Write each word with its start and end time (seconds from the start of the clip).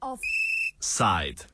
Offside. 0.00 1.46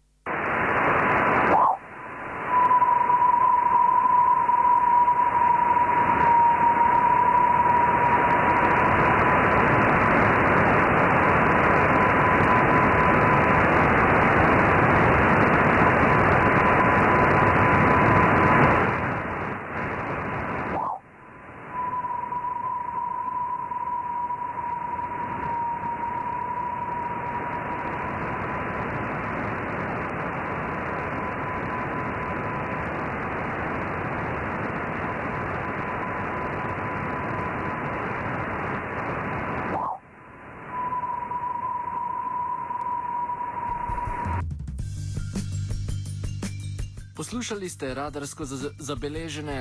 Poslušali 47.25 47.69
ste 47.73 47.95
radarsko 47.97 48.45
zabeležene 48.79 49.57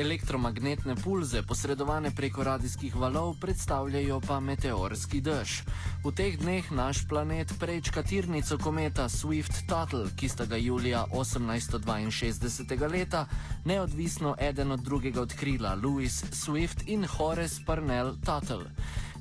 elektromagnetne 0.00 0.94
pulze, 1.04 1.42
posredovane 1.44 2.08
preko 2.16 2.44
radijskih 2.44 2.96
valov, 2.96 3.36
predstavljajo 3.40 4.20
pa 4.24 4.40
meteorski 4.40 5.20
dež. 5.20 5.60
V 6.00 6.08
teh 6.16 6.40
dneh 6.40 6.64
naš 6.72 7.04
planet 7.04 7.52
prečka 7.60 8.00
tirnico 8.02 8.56
kometa 8.56 9.12
Swift-Tuttle, 9.12 10.16
ki 10.16 10.28
sta 10.28 10.48
ga 10.48 10.56
julija 10.56 11.04
1862. 11.12 12.88
leta 12.88 13.28
neodvisno 13.68 14.32
eden 14.40 14.72
od 14.72 14.80
drugega 14.80 15.20
odkrila 15.20 15.76
Louis 15.76 16.24
Swift 16.32 16.88
in 16.88 17.04
Horace 17.04 17.60
Parnell 17.66 18.16
Tuttle. 18.24 18.72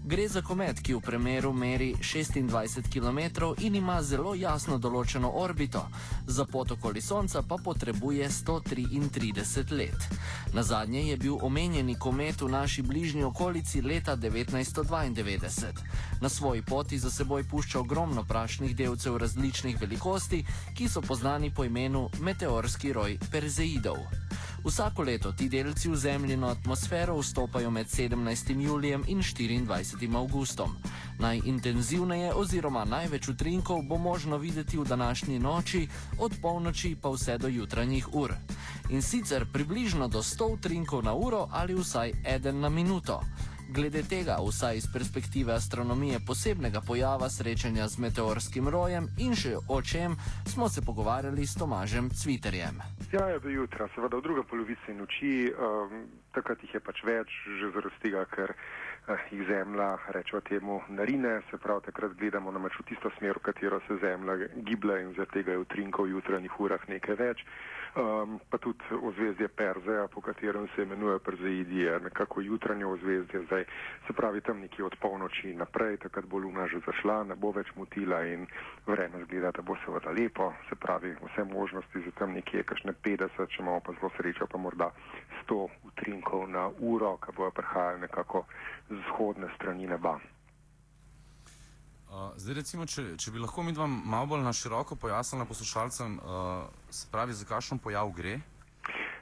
Gre 0.04 0.28
za 0.28 0.42
komet, 0.42 0.80
ki 0.82 0.96
v 0.98 1.00
premeru 1.00 1.54
meri 1.54 1.94
26 1.94 2.90
km 2.90 3.20
in 3.62 3.76
ima 3.76 4.02
zelo 4.02 4.34
jasno 4.36 4.80
določeno 4.82 5.30
orbito, 5.38 5.84
za 6.28 6.46
pot 6.46 6.72
okoli 6.72 7.02
Sonca 7.02 7.44
pa 7.46 7.60
potrebuje 7.62 8.30
133 8.30 9.72
let. 9.78 10.08
Na 10.54 10.64
zadnje 10.64 11.04
je 11.06 11.18
bil 11.18 11.38
omenjeni 11.42 11.96
komet 11.96 12.42
v 12.42 12.50
naši 12.50 12.82
bližnji 12.82 13.24
okolici 13.24 13.82
leta 13.82 14.18
1992. 14.18 15.72
Na 16.22 16.30
svoji 16.30 16.62
poti 16.62 16.98
za 16.98 17.12
seboj 17.12 17.44
pušča 17.44 17.80
ogromno 17.80 18.24
prašnih 18.24 18.76
delcev 18.76 19.18
različnih 19.18 19.82
velikosti, 19.82 20.44
ki 20.74 20.90
so 20.90 21.02
poznani 21.02 21.54
po 21.54 21.64
imenu 21.64 22.10
meteorski 22.20 22.94
roj 22.94 23.20
Perzeidov. 23.32 24.02
Vsako 24.64 25.02
leto 25.02 25.32
ti 25.32 25.50
delci 25.50 25.90
v 25.90 25.96
zemljino 25.96 26.48
atmosfero 26.48 27.16
vstopajo 27.18 27.72
med 27.72 27.88
17. 27.88 28.62
julijem 28.62 29.04
in 29.08 29.20
24. 29.20 30.16
augustom. 30.16 30.76
Najintenzivneje 31.20 32.34
oziroma 32.34 32.86
največ 32.86 33.28
utrinkov 33.28 33.82
bo 33.82 33.98
možno 33.98 34.38
videti 34.38 34.78
v 34.78 34.86
današnji 34.86 35.40
noči, 35.40 35.88
od 36.20 36.34
polnoči 36.42 36.96
pa 37.02 37.10
vse 37.10 37.38
do 37.38 37.48
jutranjih 37.48 38.14
ur. 38.14 38.34
In 38.90 39.02
sicer 39.02 39.46
približno 39.54 40.08
do 40.08 40.22
100 40.22 40.54
utrinkov 40.54 41.04
na 41.04 41.14
uro 41.14 41.48
ali 41.52 41.74
vsaj 41.74 42.14
eden 42.26 42.60
na 42.60 42.70
minuto. 42.70 43.22
Glede 43.72 44.02
tega, 44.04 44.36
vsaj 44.48 44.76
iz 44.78 44.86
perspektive 44.94 45.54
astronomije 45.54 46.18
posebnega 46.28 46.82
pojava 46.88 47.30
srečanja 47.30 47.88
z 47.88 48.02
meteorskim 48.04 48.68
rojem 48.68 49.08
in 49.26 49.32
še 49.42 49.54
o 49.76 49.78
čem, 49.82 50.18
smo 50.54 50.68
se 50.70 50.82
pogovarjali 50.84 51.46
s 51.48 51.56
Tomažem 51.56 52.10
Cviterjem. 52.10 52.82
Ja, 53.16 53.30
je 53.32 53.40
do 53.40 53.50
jutra, 53.50 53.88
seveda 53.96 54.20
v 54.20 54.26
druge 54.28 54.44
polovici 54.44 54.92
noči, 54.92 55.32
um, 55.56 56.04
takrat 56.36 56.60
jih 56.68 56.74
je 56.76 56.84
pač 56.84 57.00
več, 57.08 57.32
že 57.62 57.72
zaradi 57.72 58.04
tega, 58.04 58.26
ker 58.36 58.52
uh, 58.52 59.24
jih 59.32 59.48
zemlja, 59.48 59.90
rečemo 60.20 60.44
temu, 60.52 60.82
narine, 60.90 61.38
se 61.48 61.56
pravi, 61.56 61.88
takrat 61.88 62.20
gledamo 62.20 62.52
namreč 62.52 62.76
v 62.76 62.90
tisto 62.92 63.14
smer, 63.20 63.40
v 63.40 63.48
katero 63.48 63.80
se 63.88 64.02
zemlja 64.04 64.52
giblje 64.68 65.00
in 65.06 65.16
zaradi 65.16 65.40
tega 65.40 65.56
je 65.56 65.64
utrinkov 65.64 66.12
v 66.12 66.20
jutranjih 66.20 66.60
urah 66.60 66.84
nekaj 66.92 67.24
več 67.24 67.48
um, 67.96 68.40
pa 68.50 68.58
tudi 68.58 68.84
ozvezdje 69.02 69.48
Perzeja, 69.48 70.08
po 70.08 70.22
katerem 70.22 70.68
se 70.76 70.84
imenuje 70.84 71.20
Perzeidi, 71.20 71.80
je 71.80 72.00
nekako 72.00 72.42
jutranje 72.42 72.86
ozvezdje, 72.86 73.44
zdaj 73.46 73.64
se 74.08 74.14
pravi 74.14 74.42
tam 74.42 74.60
nekje 74.60 74.86
od 74.86 74.96
polnoči 75.02 75.54
naprej, 75.54 75.98
takrat 75.98 76.26
bo 76.26 76.38
luna 76.38 76.68
že 76.68 76.80
zašla, 76.86 77.24
ne 77.24 77.36
bo 77.36 77.52
več 77.52 77.68
motila 77.76 78.24
in 78.26 78.48
vreme 78.88 79.24
zgleda, 79.26 79.52
da 79.52 79.62
bo 79.62 79.76
seveda 79.86 80.12
lepo, 80.12 80.54
se 80.70 80.76
pravi 80.76 81.16
vse 81.22 81.44
možnosti 81.44 82.04
za 82.06 82.12
tam 82.12 82.34
nekje, 82.34 82.64
kakšne 82.64 82.94
50, 83.04 83.48
če 83.48 83.64
imamo 83.64 83.80
pa 83.80 83.94
zelo 84.00 84.12
srečo, 84.18 84.48
pa 84.48 84.58
morda 84.58 84.92
100 85.46 85.68
utrinkov 85.84 86.50
na 86.50 86.70
uro, 86.80 87.18
ki 87.18 87.36
bojo 87.36 87.52
prihajali 87.52 88.02
nekako 88.02 88.46
z 88.90 88.96
vzhodne 88.96 89.52
strani 89.56 89.88
neba. 89.88 90.20
Zdaj, 92.38 92.56
recimo, 92.56 92.86
če, 92.88 93.04
če 93.20 93.32
bi 93.34 93.42
lahko 93.42 93.64
mi 93.66 93.74
dva 93.76 93.88
malo 93.90 94.32
bolj 94.34 94.46
na 94.46 94.54
široko 94.56 94.96
pojasnila 94.96 95.46
poslušalcem, 95.50 96.18
uh, 96.20 96.68
spravi, 96.94 97.36
za 97.36 97.48
kakšen 97.50 97.82
pojav 97.84 98.12
gre? 98.16 98.38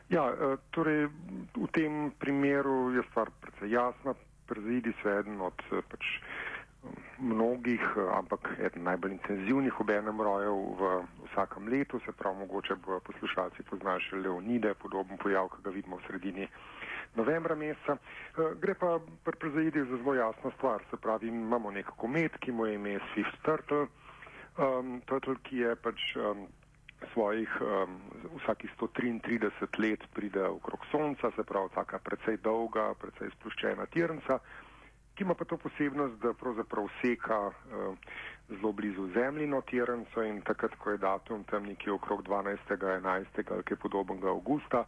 Ja, 0.10 0.28
uh, 0.30 0.58
torej 0.76 1.08
v 1.56 1.70
tem 1.74 2.12
primeru 2.22 2.92
je 2.98 3.06
stvar 3.10 3.32
precej 3.42 3.74
jasna. 3.78 4.16
Prezidi 4.50 4.90
so 5.02 5.12
eden 5.14 5.42
od 5.46 5.62
pač, 5.92 6.06
mnogih, 7.22 7.82
ampak 8.18 8.48
eden 8.58 8.88
najbolj 8.88 9.18
intenzivnih 9.18 9.82
obenem 9.82 10.22
rojev 10.26 10.58
v 10.80 10.92
vsakem 11.30 11.68
letu, 11.70 12.00
se 12.06 12.16
pravi, 12.18 12.40
mogoče 12.40 12.80
bo 12.86 12.98
poslušalci 13.06 13.66
poznali 13.70 14.02
še 14.08 14.22
Leonide, 14.24 14.74
podoben 14.82 15.20
pojav, 15.22 15.52
ki 15.54 15.66
ga 15.66 15.76
vidimo 15.76 16.00
v 16.00 16.08
sredini 16.08 16.48
novembra 17.16 17.56
meseca. 17.56 17.98
Eh, 18.38 18.56
gre 18.62 18.74
pa 18.74 19.00
pri 19.24 19.38
prezaidih 19.40 19.84
za 19.84 19.98
zelo 19.98 20.14
jasno 20.16 20.52
stvar, 20.58 20.84
se 20.90 20.98
pravi, 20.98 21.28
imamo 21.28 21.72
nek 21.72 21.86
komet, 21.98 22.38
ki 22.40 22.52
mu 22.52 22.66
je 22.66 22.76
ime 22.76 23.00
Swift 23.14 23.42
Turtle, 23.42 23.88
um, 24.58 25.02
Turtle, 25.06 25.36
ki 25.44 25.58
je 25.58 25.76
pač 25.76 26.00
um, 26.16 26.48
svojih 27.14 27.50
um, 27.62 28.00
vsakih 28.44 28.72
133 28.80 29.80
let 29.80 30.04
pride 30.14 30.44
okrog 30.44 30.86
Sonca, 30.92 31.32
se 31.36 31.44
pravi, 31.44 31.70
taka 31.76 32.00
precej 32.00 32.38
dolga, 32.44 32.94
precej 33.00 33.32
spuščena 33.40 33.86
tirnca, 33.86 34.40
ki 35.16 35.24
ima 35.24 35.36
pa 35.36 35.46
to 35.46 35.58
posebnost, 35.58 36.20
da 36.24 36.34
pravzaprav 36.34 36.88
seka 37.02 37.40
uh, 37.48 37.96
zelo 38.50 38.72
blizu 38.72 39.10
zemljino 39.14 39.62
tirnco 39.62 40.24
in 40.24 40.42
takrat, 40.42 40.76
ko 40.80 40.92
je 40.92 40.98
datum 40.98 41.44
tam 41.44 41.66
nekje 41.66 41.92
okrog 41.92 42.24
12. 42.24 42.78
11. 42.78 43.44
ali 43.52 43.64
kaj 43.64 43.78
podobnega 43.78 44.30
avgusta, 44.30 44.86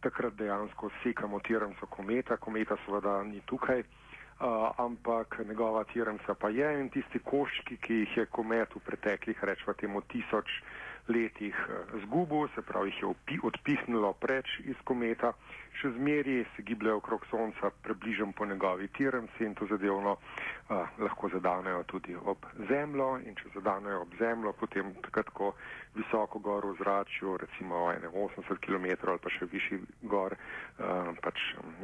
takrat 0.00 0.34
dejansko 0.34 0.90
sekamo 1.02 1.40
tiranca 1.40 1.86
kometa, 1.86 2.36
kometa 2.36 2.76
seveda 2.84 3.22
ni 3.24 3.40
tukaj, 3.46 3.80
uh, 3.80 4.70
ampak 4.78 5.38
njegova 5.48 5.84
tiranca 5.84 6.34
pa 6.34 6.48
je 6.48 6.80
in 6.80 6.90
tisti 6.90 7.18
koščki, 7.18 7.76
ki 7.76 8.00
jih 8.02 8.16
je 8.16 8.26
komet 8.26 8.74
v 8.74 8.84
preteklih, 8.86 9.44
rečemo 9.44 10.00
tisoč 10.12 10.60
letih 11.08 11.54
zgubil, 12.02 12.48
se 12.54 12.62
pravi, 12.62 12.90
jih 12.90 13.02
je 13.02 13.40
odpihnilo 13.42 14.12
preč 14.20 14.48
iz 14.64 14.78
kometa, 14.84 15.32
še 15.80 15.90
zmeri 15.96 16.38
se 16.54 16.64
gibljajo 16.66 16.98
okrog 16.98 17.26
Sonca, 17.30 17.70
približam 17.82 18.32
po 18.32 18.46
njegovi 18.46 18.88
tiranci 18.88 19.44
in 19.44 19.54
to 19.54 19.66
zadevno 19.70 20.16
uh, 20.16 20.98
lahko 20.98 21.28
zadanejo 21.28 21.82
tudi 21.92 22.16
ob 22.16 22.46
zemljo 22.68 23.08
in 23.26 23.36
če 23.38 23.52
zadanejo 23.54 24.02
ob 24.06 24.16
zemljo, 24.18 24.52
potem 24.60 24.94
takrat, 25.06 25.30
ko 25.36 25.52
visoko 25.94 26.38
gor 26.38 26.66
v 26.66 26.76
zračju, 26.80 27.36
recimo 27.44 27.86
80 27.92 28.60
km 28.66 28.90
ali 29.06 29.22
pa 29.22 29.32
še 29.38 29.50
višji 29.52 29.80
gor, 30.02 30.36
uh, 30.36 31.12
pač 31.22 31.42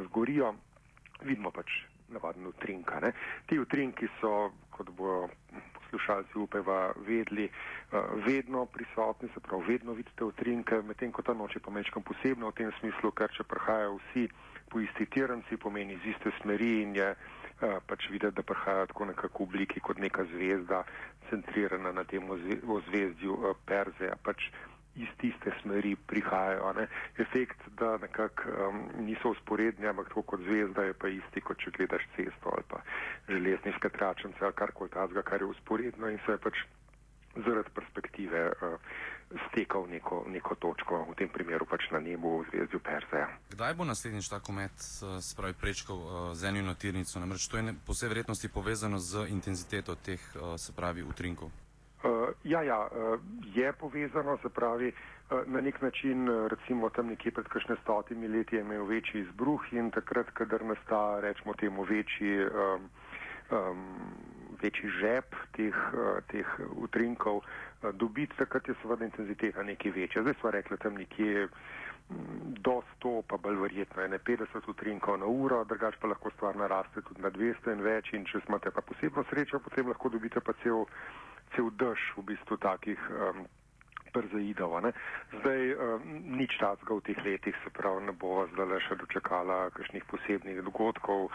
zgorijo, 0.09 0.55
vidimo 1.23 1.51
pač 1.51 1.83
navadno 2.13 2.49
utrinka. 2.49 3.01
Ne? 3.01 3.13
Ti 3.47 3.59
utrinki 3.59 4.09
so, 4.21 4.51
kot 4.71 4.91
bo 4.97 5.29
poslušalci 5.93 6.39
upeva 6.39 6.93
vedli, 7.07 7.51
uh, 7.93 8.25
vedno 8.25 8.67
prisotni, 8.67 9.29
se 9.35 9.41
pravi, 9.41 9.65
vedno 9.67 9.93
vidite 9.93 10.25
utrinke, 10.25 10.83
medtem 10.83 11.13
ko 11.13 11.23
ta 11.23 11.35
noč 11.35 11.57
je 11.57 11.61
pa 11.61 11.71
mečkam 11.71 12.03
posebno 12.03 12.49
v 12.49 12.57
tem 12.57 12.73
smislu, 12.81 13.13
ker 13.13 13.29
če 13.29 13.45
prihajajo 13.45 13.99
vsi 14.01 14.29
po 14.73 14.81
isti 14.81 15.07
tiranci, 15.07 15.57
pomeni 15.57 15.95
iz 15.95 16.15
iste 16.15 16.33
smeri 16.41 16.83
in 16.83 16.97
je 16.97 17.11
uh, 17.13 17.77
pač 17.87 18.09
videti, 18.09 18.37
da 18.37 18.43
prihajajo 18.43 18.87
tako 18.87 19.05
nekako 19.13 19.45
v 19.45 19.49
obliki 19.49 19.81
kot 19.81 20.01
neka 20.01 20.25
zvezda, 20.33 20.85
centrirana 21.29 21.93
na 21.93 22.05
tem 22.05 22.25
ozvezdju 22.31 23.37
uh, 23.37 23.53
Perzeja. 23.69 24.17
Pač 24.25 24.49
iz 24.97 25.09
tiste 25.21 25.53
smeri 25.63 25.97
prihajajo. 25.97 26.73
Ne. 26.73 26.87
Efekt, 27.19 27.61
da 27.79 27.97
nekako 27.99 28.43
um, 28.49 28.83
niso 29.05 29.31
usporedni, 29.31 29.87
ampak 29.87 30.09
tako 30.09 30.23
kot 30.23 30.41
zvezda 30.41 30.83
je 30.83 30.93
pa 30.93 31.09
isti, 31.09 31.41
kot 31.41 31.59
če 31.59 31.71
gledaš 31.77 32.05
cesto 32.17 32.53
ali 32.53 32.65
pa 32.69 32.83
železniške 33.29 33.89
tračnice 33.89 34.45
ali 34.45 34.53
karkoli 34.53 34.91
tazga, 34.91 35.23
kar 35.23 35.41
je 35.41 35.49
usporedno 35.49 36.11
in 36.11 36.19
se 36.27 36.37
pač 36.37 36.65
zaradi 37.47 37.71
perspektive 37.75 38.51
uh, 38.53 38.77
stekal 39.49 39.87
neko, 39.89 40.25
neko 40.29 40.55
točko, 40.55 41.07
v 41.09 41.15
tem 41.17 41.29
primeru 41.33 41.65
pač 41.65 41.89
na 41.91 42.01
nebu 42.01 42.43
v 42.43 42.51
zvezdi 42.51 42.79
Perseja. 42.79 43.29
Kdaj 43.55 43.75
bo 43.75 43.89
naslednjič 43.89 44.29
ta 44.29 44.41
komet 44.45 44.77
spravi 45.21 45.57
prečkal 45.57 46.35
zemljino 46.37 46.75
tirnico? 46.75 47.21
Namreč 47.21 47.49
to 47.49 47.57
je 47.57 47.73
po 47.87 47.97
vsej 47.97 48.13
verjetnosti 48.13 48.53
povezano 48.53 48.99
z 48.99 49.27
intenziteto 49.33 49.97
teh, 49.97 50.21
se 50.61 50.77
pravi, 50.77 51.03
utrinkov. 51.03 51.49
Uh, 52.03 52.35
ja, 52.45 52.63
ja, 52.63 52.89
uh, 52.91 53.21
je 53.55 53.73
povezano, 53.73 54.39
se 54.43 54.49
pravi, 54.49 54.93
uh, 54.93 55.47
na 55.47 55.61
nek 55.61 55.83
način, 55.83 56.29
recimo 56.49 56.91
tam 56.91 57.07
nekje 57.07 57.31
pred 57.31 57.47
kakšne 57.47 57.77
stotimi 57.83 58.29
leti 58.29 58.57
je 58.57 58.61
imel 58.61 58.85
večji 58.85 59.21
izbruh 59.21 59.73
in 59.73 59.91
takrat, 59.91 60.31
kadar 60.31 60.65
nastaja, 60.65 61.21
rečemo 61.21 61.55
temu, 61.55 61.85
večji, 61.85 62.45
um, 62.45 62.89
um, 63.51 63.87
večji 64.63 64.91
žep 65.01 65.37
teh, 65.57 65.75
uh, 65.75 66.23
teh 66.31 66.47
utrinkov, 66.77 67.41
dobiti, 67.93 68.37
takrat 68.37 68.69
je 68.69 68.75
seveda 68.83 69.05
intenziteta 69.05 69.63
nekaj 69.63 69.91
večja. 69.91 70.23
Zdaj 70.23 70.35
smo 70.41 70.51
rekli 70.51 70.77
tam 70.79 70.95
nekje 70.95 71.49
do 72.63 72.83
100, 73.01 73.23
pa 73.29 73.37
bolj 73.37 73.57
verjetno 73.57 74.03
je 74.03 74.09
ne 74.09 74.19
50 74.19 74.69
utrinkov 74.69 75.19
na 75.19 75.27
uro, 75.27 75.65
drugač 75.65 75.97
pa 76.01 76.09
lahko 76.09 76.31
stvar 76.31 76.57
naraste 76.57 77.03
tudi 77.03 77.23
na 77.23 77.31
200 77.31 77.73
in 77.73 77.83
več 77.83 78.13
in 78.13 78.25
če 78.25 78.43
imate 78.49 78.71
pa 78.71 78.83
posebno 78.83 79.25
srečo, 79.31 79.61
potem 79.65 79.89
lahko 79.89 80.09
dobite 80.09 80.41
pa 80.41 80.53
cel 80.63 80.87
cel 81.57 81.71
dež 81.77 82.01
v 82.17 82.25
bistvu 82.33 82.57
takih 82.57 83.01
um, 83.11 83.47
przaidov. 84.13 84.77
Zdaj 85.41 85.63
um, 85.73 86.01
nič 86.37 86.53
tacga 86.61 86.93
v 86.93 87.01
teh 87.01 87.19
letih, 87.25 87.57
se 87.65 87.71
pravi, 87.73 88.05
ne 88.07 88.13
bo 88.13 88.45
zdaj 88.53 88.69
le 88.69 88.79
še 88.85 88.95
dočekala 89.01 89.73
kakšnih 89.73 90.05
posebnih 90.05 90.61
dogodkov, 90.61 91.33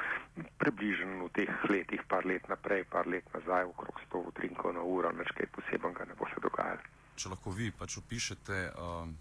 približno 0.61 1.27
v 1.27 1.33
teh 1.33 1.51
letih, 1.69 2.01
par 2.05 2.23
let 2.29 2.45
naprej, 2.45 2.85
par 2.85 3.09
let 3.09 3.25
nazaj, 3.33 3.65
okrog 3.73 3.97
100 4.13 4.21
utrinkov 4.29 4.77
na 4.77 4.85
uro, 4.85 5.09
nič 5.11 5.33
kaj 5.33 5.49
posebnega 5.57 6.05
ne 6.05 6.13
bo 6.13 6.29
se 6.29 6.39
dogajalo. 6.41 6.85
Če 7.17 7.33
lahko 7.33 7.49
vi 7.49 7.73
pač 7.73 7.97
opišete, 7.97 8.57
um, 8.77 9.17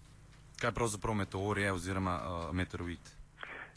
kaj 0.61 0.71
pravzaprav 0.77 1.17
meteor 1.17 1.57
je 1.57 1.73
oziroma 1.73 2.15
uh, 2.21 2.35
meteorit. 2.53 3.17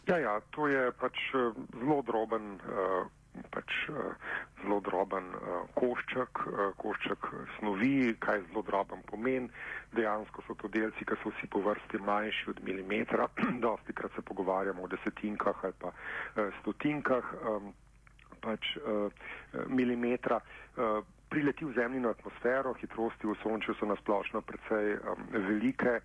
Ja, 0.08 0.16
ja, 0.20 0.40
to 0.52 0.68
je 0.68 0.92
pač 0.96 1.16
zelo 1.32 2.00
droben 2.04 2.56
uh, 2.60 3.08
pač 3.50 3.70
uh, 3.88 4.14
zelo 4.62 4.80
droben 4.80 5.26
uh, 5.34 5.66
košček, 5.78 6.42
uh, 6.46 6.72
košček 6.80 7.28
snovi, 7.58 8.14
kaj 8.18 8.42
zelo 8.48 8.62
droben 8.66 9.02
pomen. 9.10 9.50
Dejansko 9.94 10.42
so 10.46 10.56
to 10.58 10.70
delci, 10.70 11.06
ki 11.06 11.18
so 11.22 11.32
vsi 11.34 11.50
po 11.50 11.62
vrsti 11.64 12.02
manjši 12.06 12.50
od 12.54 12.64
milimetra, 12.66 13.28
dosti 13.64 13.94
krat 13.94 14.16
se 14.16 14.22
pogovarjamo 14.22 14.82
o 14.82 14.90
desetinkah 14.90 15.64
ali 15.64 15.78
pa 15.78 15.94
stotinkah 16.60 17.32
um, 17.42 17.72
pač, 18.40 18.76
milimetra. 19.68 20.40
Prileti 21.30 21.64
v 21.64 21.74
zemljino 21.76 22.10
atmosfero, 22.10 22.72
hitrosti 22.80 23.28
v 23.28 23.36
sončju 23.42 23.74
so 23.78 23.86
nasplošno 23.86 24.40
precej 24.42 24.96
um, 24.96 25.26
velike 25.30 26.00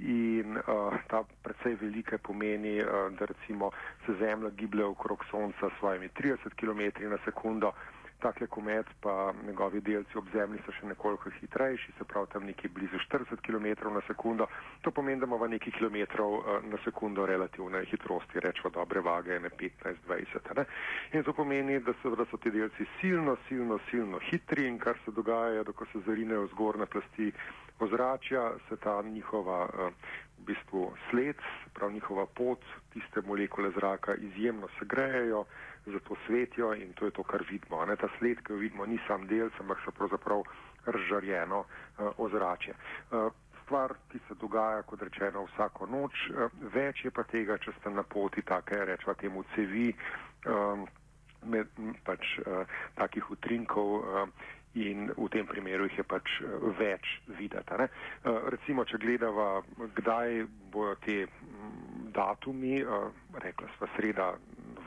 in 0.00 0.56
uh, 0.56 0.94
ta 1.08 1.24
predvsej 1.42 1.74
velike 1.80 2.18
pomeni, 2.18 2.80
uh, 2.80 3.12
da 3.18 3.24
recimo 3.24 3.70
se 4.06 4.14
Zemlja 4.18 4.50
giblje 4.50 4.84
okrog 4.84 5.24
Sonca 5.30 5.68
s 5.68 5.78
svojimi 5.78 6.08
30 6.08 6.36
km 6.56 7.10
na 7.10 7.18
sekundo, 7.24 7.72
takle 8.20 8.46
komet 8.46 8.86
pa 9.00 9.32
njegovi 9.46 9.80
delci 9.80 10.18
ob 10.18 10.28
Zemlji 10.32 10.62
so 10.66 10.72
še 10.72 10.86
nekoliko 10.86 11.30
hitrejši, 11.40 11.92
se 11.98 12.04
pravi 12.04 12.28
tam 12.32 12.44
nekje 12.46 12.70
blizu 12.74 13.00
40 13.06 13.40
km 13.46 13.94
na 13.94 14.02
sekundo. 14.06 14.46
To 14.82 14.90
pomeni, 14.90 15.20
da 15.20 15.26
imamo 15.26 15.46
nekaj 15.46 15.72
kilometrov 15.78 16.36
uh, 16.38 16.50
na 16.64 16.78
sekundo 16.84 17.26
relativne 17.26 17.84
hitrosti, 17.90 18.40
rečemo 18.40 18.70
dobre 18.74 19.00
vage, 19.00 19.40
ne 19.40 19.50
15-20. 19.50 20.54
Ne? 20.56 20.66
In 21.12 21.24
to 21.24 21.32
pomeni, 21.32 21.80
da 21.80 21.94
so, 22.02 22.14
da 22.14 22.26
so 22.30 22.36
ti 22.36 22.50
delci 22.50 22.86
silno, 23.00 23.36
silno, 23.48 23.80
silno 23.90 24.20
hitri 24.30 24.68
in 24.68 24.78
kar 24.78 24.98
se 25.04 25.12
dogaja, 25.16 25.64
da 25.64 25.72
ko 25.72 25.86
se 25.92 26.04
zarinejo 26.06 26.46
zgornje 26.54 26.86
plasti 26.86 27.32
ozračja, 27.80 28.52
se 28.68 28.76
ta 28.76 29.00
njihova 29.02 29.64
uh, 29.64 29.92
v 30.40 30.46
bistvu 30.46 30.92
sled, 31.10 31.36
prav 31.74 31.92
njihova 31.92 32.26
pot, 32.26 32.64
tiste 32.92 33.20
molekule 33.26 33.70
zraka 33.70 34.14
izjemno 34.14 34.68
segrejejo, 34.78 35.44
zato 35.86 36.16
svetijo 36.26 36.74
in 36.74 36.92
to 36.92 37.04
je 37.04 37.10
to, 37.10 37.22
kar 37.22 37.44
vidimo. 37.50 37.84
Ne? 37.86 37.96
Ta 37.96 38.08
sled, 38.18 38.42
ki 38.44 38.52
jo 38.52 38.58
vidimo, 38.58 38.86
ni 38.86 38.98
sam 39.06 39.26
delc, 39.26 39.52
ampak 39.60 39.78
so 39.84 39.94
pravzaprav 39.96 40.42
razžarjeno 40.86 41.64
uh, 41.64 42.12
ozračje. 42.18 42.74
Uh, 43.10 43.32
stvar, 43.62 43.94
ki 44.12 44.18
se 44.28 44.34
dogaja, 44.40 44.82
kot 44.82 45.02
rečeno, 45.02 45.46
vsako 45.52 45.86
noč, 45.86 46.24
uh, 46.30 46.48
več 46.74 47.04
je 47.04 47.10
pa 47.10 47.24
tega, 47.24 47.58
če 47.58 47.72
ste 47.80 47.90
na 47.90 48.02
poti 48.02 48.42
take, 48.42 48.84
rečemo 48.84 49.14
temu 49.14 49.44
cevi, 49.54 49.90
um, 50.46 50.86
med, 51.48 51.68
pač 52.04 52.38
uh, 52.44 52.64
takih 52.96 53.30
utrinkov. 53.30 54.00
Uh, 54.00 54.56
in 54.74 55.10
v 55.16 55.26
tem 55.28 55.46
primeru 55.46 55.88
jih 55.88 55.98
je 55.98 56.06
pač 56.06 56.26
eh, 56.42 56.46
več 56.78 57.06
videti. 57.38 57.74
Eh, 57.74 57.90
recimo, 58.54 58.84
če 58.86 59.00
gledava, 59.02 59.62
kdaj 59.98 60.46
bojo 60.70 60.94
te 61.02 61.26
mm, 61.26 62.12
datumi, 62.14 62.78
eh, 62.78 63.08
rekla 63.42 63.70
sva 63.76 63.90
sreda 63.96 64.30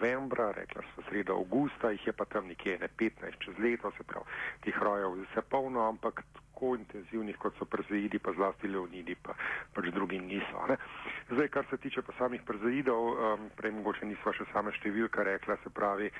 novembra, 0.03 0.51
rekla 0.51 0.81
sva 0.93 1.03
sreda 1.07 1.33
avgusta, 1.33 1.91
jih 1.91 2.07
je 2.07 2.13
pa 2.13 2.25
tam 2.25 2.47
nekje 2.47 2.77
ne 2.79 2.87
15 2.99 3.39
čez 3.39 3.59
leto, 3.59 3.91
se 3.97 4.03
pravi, 4.03 4.25
teh 4.65 4.77
rojev 4.83 5.15
vse 5.23 5.41
polno, 5.49 5.87
ampak 5.87 6.23
tako 6.33 6.75
intenzivnih, 6.75 7.37
kot 7.39 7.55
so 7.57 7.65
przeidi, 7.65 8.19
pa 8.19 8.33
zlasti 8.35 8.67
leonidi, 8.67 9.15
pa 9.15 9.33
pač 9.73 9.87
drugi 9.95 10.19
niso. 10.19 10.67
Ne? 10.67 10.77
Zdaj, 11.31 11.47
kar 11.47 11.65
se 11.69 11.77
tiče 11.77 12.01
pa 12.01 12.13
samih 12.17 12.43
przeidov, 12.43 13.15
um, 13.15 13.49
prej 13.55 13.71
mogoče 13.79 14.05
nisva 14.11 14.35
še 14.35 14.49
same 14.51 14.75
številka 14.75 15.23
rekla, 15.23 15.57
se 15.63 15.71
pravi, 15.71 16.11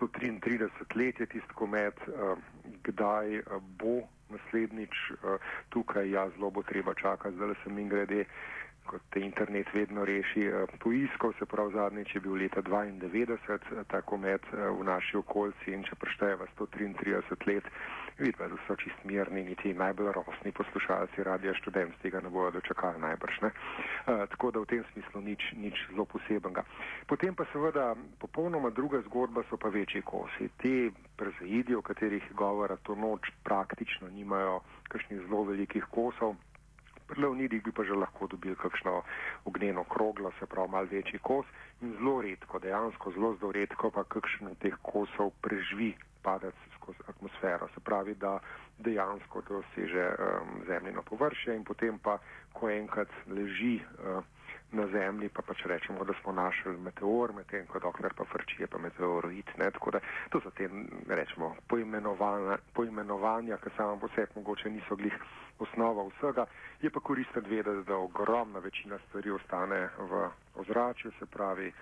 133 0.00 0.96
let 0.96 1.20
je 1.20 1.26
tisti 1.36 1.54
komet, 1.60 2.00
um, 2.08 2.40
kdaj 2.88 3.40
uh, 3.44 3.60
bo 3.76 4.00
naslednjič 4.32 4.96
uh, 5.12 5.36
tukaj, 5.76 6.08
ja, 6.08 6.24
zelo 6.34 6.50
bo 6.50 6.64
treba 6.64 6.96
čakati, 6.96 7.36
zdaj 7.36 7.58
sem 7.64 7.84
in 7.84 7.92
grede 7.92 8.24
kot 8.86 9.02
te 9.10 9.20
internet 9.20 9.68
vedno 9.74 10.04
reši 10.04 10.46
uh, 10.48 10.70
poiskal, 10.82 11.32
se 11.38 11.46
pravi 11.46 11.74
zadnjič 11.74 12.14
je 12.14 12.20
bil 12.20 12.38
leta 12.40 12.62
92 12.62 13.36
uh, 13.36 13.84
ta 13.90 14.00
komet 14.02 14.42
uh, 14.52 14.70
v 14.78 14.84
naši 14.86 15.16
okolici 15.20 15.74
in 15.74 15.84
če 15.86 15.98
prešteva 16.00 16.46
133 16.54 17.46
let, 17.46 17.70
vidva, 18.18 18.48
da 18.48 18.56
so 18.66 18.76
čist 18.80 19.04
mirni, 19.04 19.44
niti 19.44 19.74
najbolj 19.74 20.12
rosni 20.16 20.52
poslušalci 20.52 21.24
radija 21.24 21.54
študent 21.60 21.98
tega 22.02 22.20
ne 22.20 22.30
bojo 22.30 22.50
dočakali 22.50 23.00
najbrž. 23.00 23.40
Ne? 23.42 23.50
Uh, 23.50 24.24
tako 24.32 24.50
da 24.50 24.62
v 24.64 24.70
tem 24.72 24.84
smislu 24.92 25.20
nič, 25.20 25.50
nič 25.56 25.82
zelo 25.90 26.04
posebenega. 26.04 26.64
Potem 27.06 27.34
pa 27.34 27.44
seveda 27.52 27.94
popolnoma 28.18 28.70
druga 28.70 29.02
zgodba 29.10 29.44
so 29.50 29.56
pa 29.56 29.68
večji 29.68 30.02
kosi. 30.02 30.48
Te 30.62 30.90
prezaidi, 31.16 31.74
o 31.74 31.82
katerih 31.82 32.24
govora 32.34 32.76
to 32.76 32.94
noč 32.94 33.30
praktično 33.44 34.08
nimajo 34.08 34.60
kakšnih 34.88 35.20
zelo 35.26 35.44
velikih 35.44 35.84
kosov. 35.90 36.36
Pri 37.06 37.22
Leonidih 37.22 37.62
bi 37.62 37.72
pa 37.72 37.84
že 37.84 37.94
lahko 37.94 38.26
dobili 38.26 38.56
kakšno 38.56 39.02
ognjeno 39.44 39.84
kroglo, 39.84 40.32
se 40.38 40.46
pravi 40.46 40.70
mal 40.70 40.86
večji 40.90 41.18
kos 41.22 41.46
in 41.80 41.94
zelo 41.98 42.20
redko, 42.22 42.58
dejansko 42.58 43.12
zelo 43.12 43.34
zelo 43.40 43.52
redko 43.52 43.90
pa 43.90 44.04
kakšen 44.04 44.52
od 44.52 44.58
teh 44.58 44.74
kosov 44.82 45.30
preživi 45.40 45.94
padec 46.22 46.54
skozi 46.76 46.98
atmosfero. 47.08 47.68
Se 47.74 47.80
pravi, 47.80 48.14
da 48.14 48.38
dejansko 48.78 49.42
doseže 49.48 50.06
um, 50.18 50.62
zemljino 50.66 51.02
površje 51.02 51.56
in 51.56 51.64
potem 51.64 51.98
pa, 51.98 52.18
ko 52.52 52.70
enkrat 52.70 53.08
leži 53.30 53.78
uh, 53.80 54.24
na 54.72 54.86
zemlji, 54.90 55.28
pa 55.28 55.42
pač 55.46 55.62
rečemo, 55.70 56.04
da 56.04 56.14
smo 56.22 56.32
našli 56.32 56.76
meteor, 56.82 57.32
medtem 57.32 57.66
ko 57.70 57.78
dokler 57.78 58.14
pa 58.18 58.24
frči 58.24 58.62
je 58.62 58.66
pa 58.66 58.78
meteoroid. 58.82 59.52
Ne? 59.58 59.70
Tako 59.70 59.90
da 59.96 60.00
to 60.30 60.40
so 60.42 60.50
te, 60.50 60.68
rečemo, 61.08 61.54
poimenovanja, 62.74 63.60
ki 63.62 63.70
samo 63.76 64.00
po 64.02 64.08
sebi 64.14 64.40
mogoče 64.40 64.70
niso 64.70 64.96
glih 64.96 65.14
osnova 65.58 66.08
vsega. 66.10 66.46
Je 66.82 66.90
pa 66.90 67.00
koristno 67.00 67.42
vedeti, 67.42 67.88
da 67.88 67.96
ogromna 67.96 68.58
večina 68.58 68.98
stvari 69.08 69.30
ostane 69.30 69.88
v 69.98 70.28
ozračju, 70.54 71.12
se 71.18 71.26
pravi, 71.26 71.72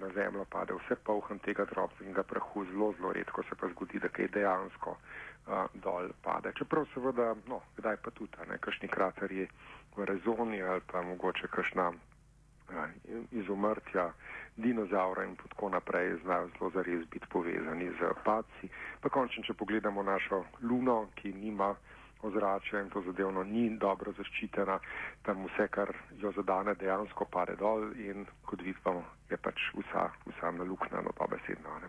na 0.00 0.08
zemljo 0.14 0.44
pade 0.44 0.74
vse 0.74 0.96
polhen 1.04 1.38
tega 1.38 1.64
drobnega 1.64 2.22
prahu, 2.22 2.64
zelo, 2.64 2.92
zelo 2.98 3.12
redko 3.12 3.42
se 3.42 3.54
pa 3.60 3.68
zgodi, 3.68 3.98
da 3.98 4.08
kaj 4.08 4.28
dejansko 4.28 4.90
uh, 4.90 5.64
dol 5.74 6.08
pade. 6.22 6.52
Čeprav 6.58 6.86
seveda, 6.94 7.34
no, 7.46 7.60
kdaj 7.76 7.96
pa 8.04 8.10
tudi, 8.10 8.48
ne, 8.50 8.58
kakšni 8.58 8.88
kraterji 8.88 9.48
v 9.96 10.04
rezoni 10.04 10.62
ali 10.62 10.82
pa 10.92 11.02
mogoče 11.02 11.48
kakšna 11.54 11.88
uh, 11.90 12.84
izumrtja 13.30 14.10
dinozaura 14.56 15.24
in 15.24 15.36
tako 15.36 15.68
naprej 15.68 16.16
znajo 16.22 16.50
zelo 16.58 16.70
zares 16.74 17.06
biti 17.10 17.26
povezani 17.30 17.90
z 18.00 18.12
padci. 18.24 18.68
Pa 19.00 19.08
končno, 19.08 19.44
če 19.46 19.54
pogledamo 19.54 20.02
našo 20.02 20.44
luno, 20.62 21.06
ki 21.14 21.32
nima 21.32 21.74
ozračja 22.22 22.80
in 22.80 22.90
to 22.90 23.02
zadevno 23.06 23.44
ni 23.44 23.64
dobro 23.78 24.12
zaščitena, 24.12 24.78
tam 25.22 25.46
vse, 25.46 25.68
kar 25.68 25.94
jo 26.20 26.32
zadane, 26.36 26.74
dejansko 26.74 27.24
pade 27.24 27.56
dol 27.56 27.90
in 27.96 28.26
kot 28.46 28.62
vidimo, 28.62 29.02
je 29.30 29.36
pač 29.36 29.70
vsa, 29.78 30.10
vsa 30.26 30.52
naluknjena, 30.58 31.02
no, 31.06 31.16
dobesedno. 31.18 31.80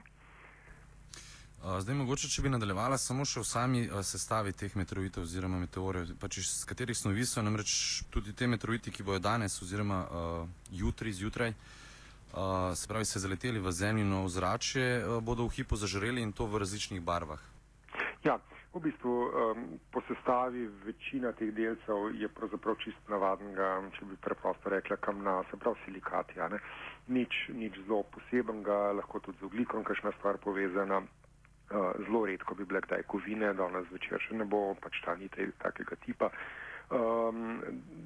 Zdaj, 1.61 1.95
mogoče, 1.95 2.25
če 2.25 2.41
bi 2.41 2.49
nadaljevala 2.49 2.97
samo 2.97 3.21
še 3.27 3.43
v 3.43 3.45
sami 3.45 3.81
sestavi 4.01 4.53
teh 4.57 4.73
meteoritov 4.73 5.27
oziroma 5.27 5.59
meteorjev, 5.61 6.15
pač 6.17 6.39
iz 6.41 6.49
katerih 6.65 6.97
snovi 6.97 7.25
so 7.29 7.43
namreč 7.45 8.01
tudi 8.09 8.33
te 8.33 8.47
meteoriti, 8.49 8.89
ki 8.89 9.05
bojo 9.05 9.21
danes 9.21 9.59
oziroma 9.61 9.99
uh, 10.01 10.47
jutri, 10.73 11.13
zjutraj, 11.13 11.53
uh, 11.53 12.73
se 12.73 12.89
pravi, 12.89 13.05
se 13.05 13.21
zaleteli 13.21 13.61
v 13.61 13.75
zemljino 13.77 14.23
ozračje, 14.25 14.87
uh, 15.05 15.19
bodo 15.21 15.45
v 15.45 15.59
hipu 15.59 15.77
zažreli 15.77 16.25
in 16.25 16.33
to 16.33 16.49
v 16.49 16.63
različnih 16.65 17.01
barvah. 17.05 17.45
Ja, 18.25 18.39
V 18.71 18.79
bistvu 18.79 19.11
um, 19.11 19.79
po 19.91 19.99
sestavi 20.07 20.63
večina 20.85 21.31
teh 21.35 21.51
delcev 21.51 22.15
je 22.15 22.27
pravzaprav 22.31 22.77
čist 22.79 23.09
navadnega, 23.11 23.67
če 23.97 24.05
bi 24.07 24.15
preprosto 24.15 24.71
rekla, 24.71 24.95
kamna, 24.95 25.41
se 25.49 25.59
pravi 25.59 25.83
silikati. 25.85 26.39
Nič, 27.11 27.49
nič 27.51 27.81
zelo 27.83 28.05
posebenega, 28.15 28.93
lahko 28.95 29.19
tudi 29.19 29.43
z 29.43 29.49
oglikom, 29.49 29.83
kakšna 29.83 30.13
stvar 30.19 30.39
povezana. 30.39 31.01
Uh, 31.71 31.91
zelo 32.05 32.23
redko 32.27 32.55
bi 32.55 32.67
bile 32.67 32.79
kdaj 32.83 33.03
kovine, 33.11 33.51
danes 33.59 33.87
zvečer 33.91 34.23
še 34.23 34.39
ne 34.39 34.47
bo, 34.47 34.71
pač 34.79 35.03
ta 35.03 35.15
ni 35.19 35.27
takega 35.31 35.95
tipa. 36.05 36.31
Um, 36.91 37.59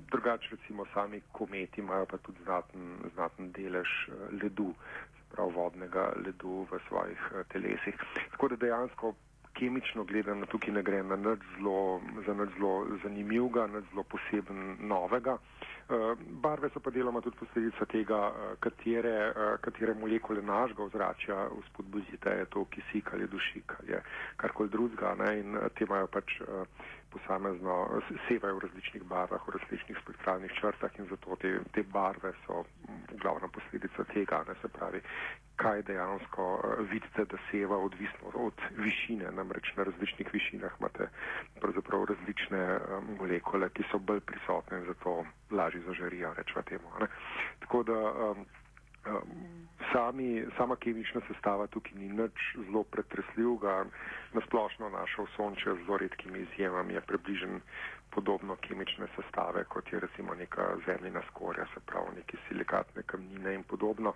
drugače 0.10 0.50
recimo 0.52 0.86
sami 0.94 1.22
kometi 1.34 1.82
imajo 1.82 2.06
pa 2.06 2.18
tudi 2.18 2.42
znaten, 2.46 3.06
znaten 3.14 3.52
delež 3.54 3.94
uh, 4.10 4.26
ledu, 4.42 4.74
se 5.18 5.30
pravi 5.34 5.54
vodnega 5.54 6.10
ledu 6.26 6.66
v 6.70 6.82
svojih 6.90 7.22
uh, 7.32 7.46
telesih. 7.54 8.02
Tako 8.34 8.54
da 8.54 8.62
dejansko 8.66 9.14
kemično 9.56 10.04
gledano 10.04 10.46
tukaj 10.46 10.74
ne 10.74 10.84
gre 10.84 11.04
na 11.04 11.16
nič 11.16 11.44
zelo, 11.58 12.02
za 12.28 12.34
nič 12.34 12.58
zelo 12.58 12.74
zanimivega, 13.04 13.68
nič 13.68 13.88
zelo 13.92 14.04
poseben 14.04 14.78
novega. 14.88 15.38
Uh, 15.86 16.18
barve 16.42 16.72
so 16.74 16.82
pa 16.82 16.90
deloma 16.90 17.22
tudi 17.22 17.38
posledica 17.38 17.86
tega, 17.86 18.20
uh, 18.34 18.56
katere, 18.60 19.16
uh, 19.30 19.52
katere 19.62 19.94
molekule 19.94 20.42
našega 20.42 20.84
ozračja 20.84 21.36
vzpodbudite, 21.62 22.34
je 22.40 22.46
to 22.50 22.66
kisik 22.74 23.14
ali 23.14 23.28
dušik 23.30 23.76
ali 23.80 24.00
karkoli 24.36 24.70
drugega. 24.70 25.14
In 25.38 25.58
te 25.78 25.86
imajo 25.86 26.08
pač 26.08 26.40
posamezno, 27.14 28.02
sevajo 28.28 28.58
v 28.58 28.66
različnih 28.66 29.04
barvah, 29.04 29.46
v 29.48 29.56
različnih 29.56 29.98
spektralnih 30.02 30.52
črtah 30.60 31.00
in 31.00 31.08
zato 31.10 31.38
te, 31.40 31.54
te 31.72 31.84
barve 31.84 32.34
so 32.46 32.66
glavna 33.22 33.48
posledica 33.48 34.04
tega, 34.14 34.44
ne 34.48 34.56
se 34.62 34.68
pravi, 34.68 35.02
kaj 35.56 35.82
dejansko 35.82 36.48
uh, 36.56 36.90
vidite, 36.92 37.26
da 37.26 37.38
seva 37.52 37.78
odvisno 37.78 38.34
od 38.48 38.66
višine, 38.78 39.32
namreč 39.32 39.72
na 39.78 39.84
različnih 39.84 40.34
višinah 40.34 40.72
imate 40.80 41.10
pravzaprav 41.62 42.06
različne 42.12 42.66
um, 42.78 43.16
molekule, 43.20 43.70
ki 43.70 43.88
so 43.92 44.00
bolj 44.00 44.20
prisotne 44.20 44.82
in 44.82 44.86
zato 44.92 45.24
lažje 45.52 45.82
zažarijo, 45.88 46.34
rečemo 46.38 46.62
temu. 46.62 46.94
Ne. 47.00 47.08
Tako 47.60 47.84
da 47.84 48.00
um, 48.12 48.46
Sami, 49.92 50.46
sama 50.58 50.76
kemična 50.76 51.22
sestava 51.28 51.68
tukaj 51.68 51.94
ni 51.94 52.10
nič 52.10 52.46
zelo 52.66 52.84
pretresljivega. 52.84 53.86
Nasplošno 54.34 54.90
naša 54.90 55.22
osončja 55.22 55.76
z 55.76 55.86
zelo 55.86 55.98
redkimi 55.98 56.40
izjemami 56.40 56.94
je 56.94 57.02
približen 57.02 57.62
podobno 58.16 58.56
kemične 58.64 59.08
sestave, 59.16 59.66
kot 59.68 59.92
je 59.94 60.00
recimo 60.00 60.36
neka 60.36 60.68
zemljina 60.86 61.22
skorja, 61.30 61.66
se 61.74 61.84
pravi 61.86 62.16
neke 62.16 62.38
silikatne 62.48 63.04
kamnine 63.04 63.54
in 63.60 63.64
podobno. 63.64 64.14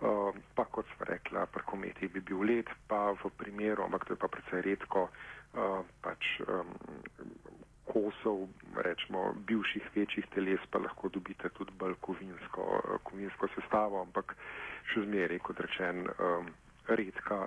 Uh, 0.00 0.34
pa 0.54 0.64
kot 0.64 0.86
sva 0.94 1.06
rekla, 1.10 1.44
pri 1.46 1.66
kometi 1.68 2.08
bi 2.08 2.22
bil 2.24 2.44
led, 2.48 2.70
pa 2.88 3.10
v 3.12 3.30
primeru, 3.36 3.84
ampak 3.84 4.06
to 4.08 4.14
je 4.14 4.20
pa 4.22 4.30
precej 4.32 4.62
redko, 4.64 5.02
uh, 5.10 5.82
pač 6.00 6.28
um, 6.46 6.70
kosov, 7.90 8.46
rečemo, 8.86 9.34
bivših 9.50 9.90
večjih 9.96 10.30
teles, 10.34 10.62
pa 10.70 10.80
lahko 10.80 11.10
dobite 11.12 11.50
tudi 11.58 11.74
bolj 11.78 11.98
kovinsko, 12.00 12.64
kovinsko 13.04 13.50
sestavo, 13.56 14.00
ampak 14.06 14.36
še 14.94 15.04
zmeraj, 15.04 15.42
kot 15.44 15.60
rečen, 15.66 16.06
um, 16.16 16.48
redka 16.88 17.42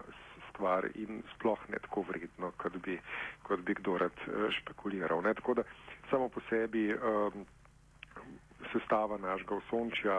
stvar 0.52 0.86
in 0.94 1.24
sploh 1.34 1.60
ne 1.74 1.82
tako 1.88 2.06
vredno, 2.12 2.52
kot 2.62 2.78
bi, 2.86 3.00
kot 3.48 3.66
bi 3.66 3.74
kdo 3.82 3.98
rad 4.04 4.26
uh, 4.28 4.46
špekuliral. 4.60 5.26
Ne? 5.26 5.34
Tako 5.42 5.58
da 5.62 5.66
samo 6.14 6.30
po 6.30 6.42
sebi 6.50 6.94
um, 6.94 7.46
sestava 8.72 9.18
našega 9.18 9.56
osončja, 9.56 10.18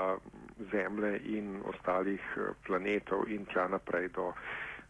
Zemlje 0.73 1.19
in 1.39 1.63
ostalih 1.71 2.23
uh, 2.37 2.55
planetov 2.67 3.29
in 3.31 3.47
tja 3.47 3.69
naprej 3.71 4.11
do 4.19 4.33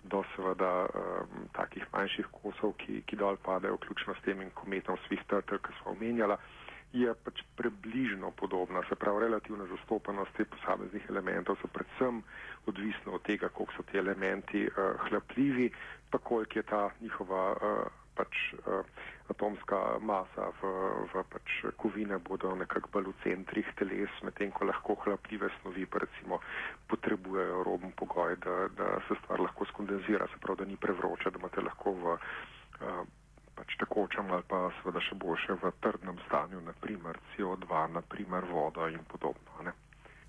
do 0.05 0.21
seveda 0.37 0.85
um, 0.85 1.49
takih 1.57 1.85
manjših 1.93 2.29
kosov, 2.33 2.75
ki, 2.77 3.01
ki 3.09 3.17
dol 3.17 3.39
padajo, 3.41 3.79
vključno 3.79 4.15
s 4.15 4.25
tem 4.27 4.43
in 4.45 4.53
kometom 4.53 4.99
Swift 5.07 5.27
Turtle, 5.33 5.59
ki 5.65 5.73
smo 5.81 5.95
omenjala, 5.97 6.37
je 6.93 7.15
pač 7.25 7.41
približno 7.57 8.31
podobna. 8.37 8.85
Se 8.89 8.95
pravi, 9.01 9.25
relativna 9.25 9.67
zastopanost 9.67 10.37
teh 10.37 10.47
posameznih 10.47 11.09
elementov 11.11 11.57
so 11.63 11.73
predvsem 11.73 12.21
odvisno 12.71 13.17
od 13.17 13.25
tega, 13.27 13.49
koliko 13.49 13.73
so 13.79 13.87
ti 13.89 13.99
elementi 13.99 14.67
uh, 14.69 15.01
hlapljivi, 15.09 15.71
pa 16.11 16.19
koliko 16.19 16.59
je 16.59 16.69
ta 16.69 16.91
njihova 17.01 17.45
uh, 17.53 18.04
pač 18.19 18.35
uh, 18.59 18.83
atomska 19.33 19.99
masa 20.01 20.51
v, 20.61 20.71
v 21.13 21.25
pač 21.33 21.57
kovine 21.81 22.19
bodo 22.19 22.55
nekako 22.59 22.93
bolj 22.93 23.11
v 23.13 23.17
centrih 23.25 23.69
teles, 23.79 24.13
medtem 24.23 24.53
ko 24.53 24.69
lahko 24.69 24.97
hlapljive 25.05 25.51
snovi 25.61 25.87
pa 25.87 26.05
recimo 26.05 26.41
potrebujejo 26.91 27.65
roben 27.65 27.93
pogoj, 27.97 28.37
da, 28.45 28.69
da 28.79 28.89
se 29.09 29.19
stvar 29.23 29.41
lahko 29.41 29.67
skondenzira, 29.73 30.29
se 30.33 30.41
pravi, 30.41 30.65
da 30.65 30.71
ni 30.71 30.77
prevroče, 30.77 31.31
da 31.31 31.41
imate 31.41 31.65
lahko 31.65 31.97
v 31.99 32.17
uh, 32.17 33.05
pač 33.55 33.77
tekočem 33.79 34.31
ali 34.35 34.45
pa 34.51 34.67
seveda 34.81 35.01
še 35.01 35.17
boljše 35.19 35.57
v 35.63 35.73
trdnem 35.81 36.19
stanju, 36.27 36.61
naprimer 36.67 37.19
CO2, 37.35 37.71
naprimer 37.95 38.47
vodo 38.51 38.89
in 38.91 39.03
podobno. 39.07 39.63
Ne? 39.63 39.73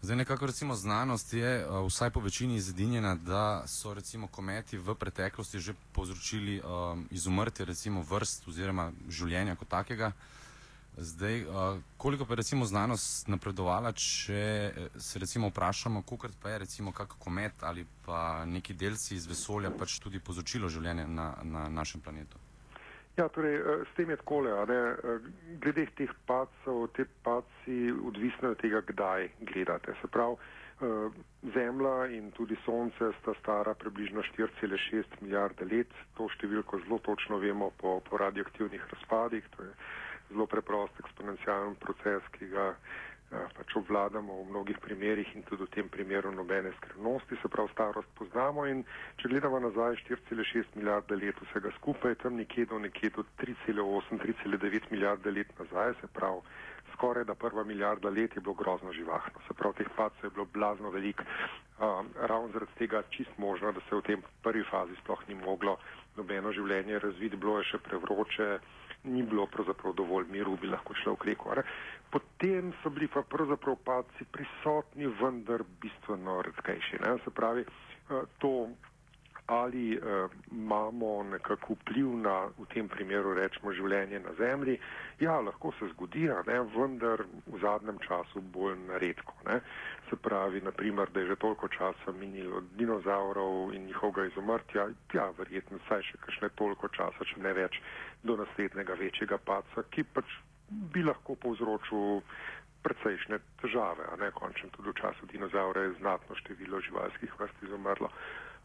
Zdaj, 0.06 0.18
nekako 0.18 0.46
recimo 0.46 0.76
znanost 0.76 1.34
je 1.34 1.68
uh, 1.68 1.88
vsaj 1.88 2.10
po 2.10 2.20
večini 2.20 2.62
zedinjena, 2.62 3.16
da 3.16 3.64
so 3.68 3.94
recimo 3.94 4.28
kometi 4.28 4.78
v 4.78 4.96
preteklosti 4.96 5.60
že 5.60 5.74
povzročili 5.92 6.62
um, 6.62 7.08
izumrtje 7.12 7.66
recimo 7.66 8.06
vrst 8.10 8.48
oziroma 8.48 8.92
življenja 9.10 9.56
kot 9.56 9.68
takega. 9.68 10.12
Zdaj, 10.98 11.42
uh, 11.42 11.82
koliko 11.98 12.26
pa 12.26 12.34
je 12.34 12.38
recimo 12.38 12.66
znanost 12.66 13.28
napredovala, 13.28 13.92
če 13.92 14.74
se 14.98 15.20
recimo 15.20 15.50
vprašamo, 15.50 16.02
koliko 16.02 16.30
pa 16.42 16.50
je 16.50 16.60
recimo 16.60 16.92
kak 16.92 17.18
komet 17.20 17.64
ali 17.64 17.88
pa 18.06 18.46
neki 18.46 18.74
delci 18.74 19.16
iz 19.16 19.26
vesolja 19.26 19.72
pač 19.72 19.98
tudi 20.00 20.20
povzročilo 20.20 20.70
življenje 20.70 21.08
na, 21.08 21.34
na 21.44 21.70
našem 21.70 22.02
planetu? 22.02 22.38
Ja, 23.16 23.30
torej, 23.32 23.56
eh, 23.56 23.86
s 23.88 23.96
tem 23.96 24.10
je 24.10 24.18
takole, 24.20 24.52
eh, 24.52 25.20
glede 25.64 25.88
teh 25.96 26.12
pacov, 26.28 26.92
te 26.92 27.06
paci 27.24 27.92
odvisno 28.08 28.52
od 28.52 28.60
tega, 28.60 28.82
kdaj 28.82 29.30
gledate. 29.40 29.96
Se 30.02 30.08
pravi, 30.08 30.36
eh, 30.36 31.10
Zemlja 31.54 32.08
in 32.12 32.32
tudi 32.32 32.58
Sonce 32.66 33.12
sta 33.22 33.34
stara 33.40 33.74
približno 33.74 34.22
4,6 34.22 35.08
milijarde 35.22 35.66
let, 35.66 35.88
to 36.18 36.28
številko 36.28 36.80
zelo 36.84 37.00
točno 37.00 37.38
vemo 37.38 37.72
po, 37.78 38.02
po 38.04 38.18
radioaktivnih 38.18 38.84
razpadih, 38.92 39.44
to 39.56 39.64
je 39.64 39.72
zelo 40.30 40.46
preprost 40.46 41.00
eksponencialen 41.00 41.76
proces, 41.76 42.24
ki 42.32 42.48
ga 42.48 42.76
pač 43.58 43.76
obvladamo 43.76 44.42
v 44.42 44.50
mnogih 44.50 44.78
primerjih 44.84 45.36
in 45.36 45.44
tudi 45.50 45.64
v 45.64 45.74
tem 45.76 45.90
primeru 45.90 46.32
nobene 46.32 46.72
skrivnosti, 46.78 47.40
se 47.42 47.52
pravi 47.52 47.74
starost 47.74 48.10
poznamo 48.20 48.66
in 48.66 48.84
če 49.22 49.32
gledamo 49.32 49.60
nazaj 49.60 50.00
4,6 50.10 50.78
milijarde 50.80 51.16
let 51.16 51.42
vsega 51.48 51.72
skupaj, 51.80 52.16
tam 52.24 52.40
nekje 52.42 52.66
do 52.72 52.80
nekje 52.80 53.12
do 53.18 53.26
3,8-3,9 53.42 54.92
milijarde 54.92 55.32
let 55.32 55.52
nazaj, 55.60 55.94
se 56.02 56.08
pravi 56.14 56.42
skoraj 56.96 57.24
da 57.24 57.36
prva 57.36 57.64
milijarda 57.64 58.10
let 58.10 58.36
je 58.36 58.42
bilo 58.42 58.54
grozno 58.54 58.94
živahno, 58.94 59.40
se 59.48 59.54
pravi 59.54 59.76
teh 59.76 59.90
pacov 59.96 60.24
je 60.24 60.30
bilo 60.30 60.46
blazno 60.54 60.90
velik, 60.90 61.22
um, 61.80 62.10
ravno 62.22 62.50
zaradi 62.54 62.72
tega 62.78 63.04
čist 63.10 63.38
možno, 63.38 63.72
da 63.72 63.82
se 63.90 63.96
v 63.96 64.02
tem 64.02 64.24
prvi 64.44 64.64
fazi 64.72 64.96
sploh 65.04 65.28
ni 65.28 65.36
moglo 65.36 65.78
nobeno 66.16 66.52
življenje 66.52 67.00
razviti, 67.00 67.36
bilo 67.36 67.58
je 67.60 67.70
še 67.72 67.78
prevroče, 67.78 68.50
ni 69.04 69.24
bilo 69.24 69.46
pravzaprav 69.48 69.94
dovolj 69.94 70.32
miru, 70.32 70.56
bi 70.62 70.72
lahko 70.72 70.96
človek 71.04 71.26
rekel. 71.32 71.62
Potem 72.16 72.72
so 72.82 72.90
bili 72.96 73.08
pa 73.12 73.26
pravzaprav 73.28 73.76
padci 73.84 74.24
prisotni, 74.32 75.08
vendar 75.22 75.64
bistveno 75.84 76.42
redkejši. 76.48 77.00
Ne? 77.04 77.18
Se 77.26 77.32
pravi, 77.40 77.66
eh, 77.68 78.22
to 78.40 78.70
ali 79.46 79.94
eh, 79.94 80.28
imamo 80.52 81.24
nekako 81.24 81.74
vpliv 81.74 82.08
na, 82.18 82.48
v 82.58 82.66
tem 82.74 82.88
primeru 82.90 83.34
rečemo, 83.34 83.74
življenje 83.74 84.20
na 84.20 84.34
Zemlji, 84.40 84.80
ja, 85.20 85.36
lahko 85.40 85.74
se 85.80 85.90
zgodi, 85.92 86.26
ne? 86.48 86.58
vendar 86.78 87.26
v 87.46 87.60
zadnjem 87.62 88.00
času 88.08 88.42
bolj 88.56 88.80
redko. 89.04 89.36
Ne? 89.46 89.60
Se 90.10 90.16
pravi, 90.16 90.62
naprimer, 90.66 91.12
da 91.14 91.20
je 91.20 91.28
že 91.28 91.36
toliko 91.36 91.68
časa 91.68 92.16
minilo 92.16 92.58
od 92.58 92.72
dinozaurov 92.80 93.76
in 93.76 93.86
njihovega 93.86 94.26
izumrtja, 94.32 94.88
ja, 95.14 95.30
verjetno 95.38 95.84
saj 95.90 96.02
še 96.10 96.24
kakšne 96.26 96.50
toliko 96.56 96.90
časa, 96.90 97.30
če 97.34 97.44
ne 97.44 97.54
več, 97.54 97.82
do 98.24 98.40
naslednjega 98.42 98.98
večjega 98.98 99.38
paca, 99.38 99.86
ki 99.92 100.08
pač 100.16 100.40
bi 100.70 101.04
lahko 101.04 101.36
povzročil 101.36 102.22
precejšnje 102.86 103.40
težave, 103.62 104.06
ne 104.22 104.30
končem 104.32 104.70
tudi 104.70 104.94
v 104.94 105.00
času 105.02 105.26
dinozaura 105.26 105.82
je 105.82 105.98
znatno 106.00 106.36
število 106.38 106.82
živalskih 106.82 107.40
vrst 107.40 107.64
izumrlo. 107.66 108.12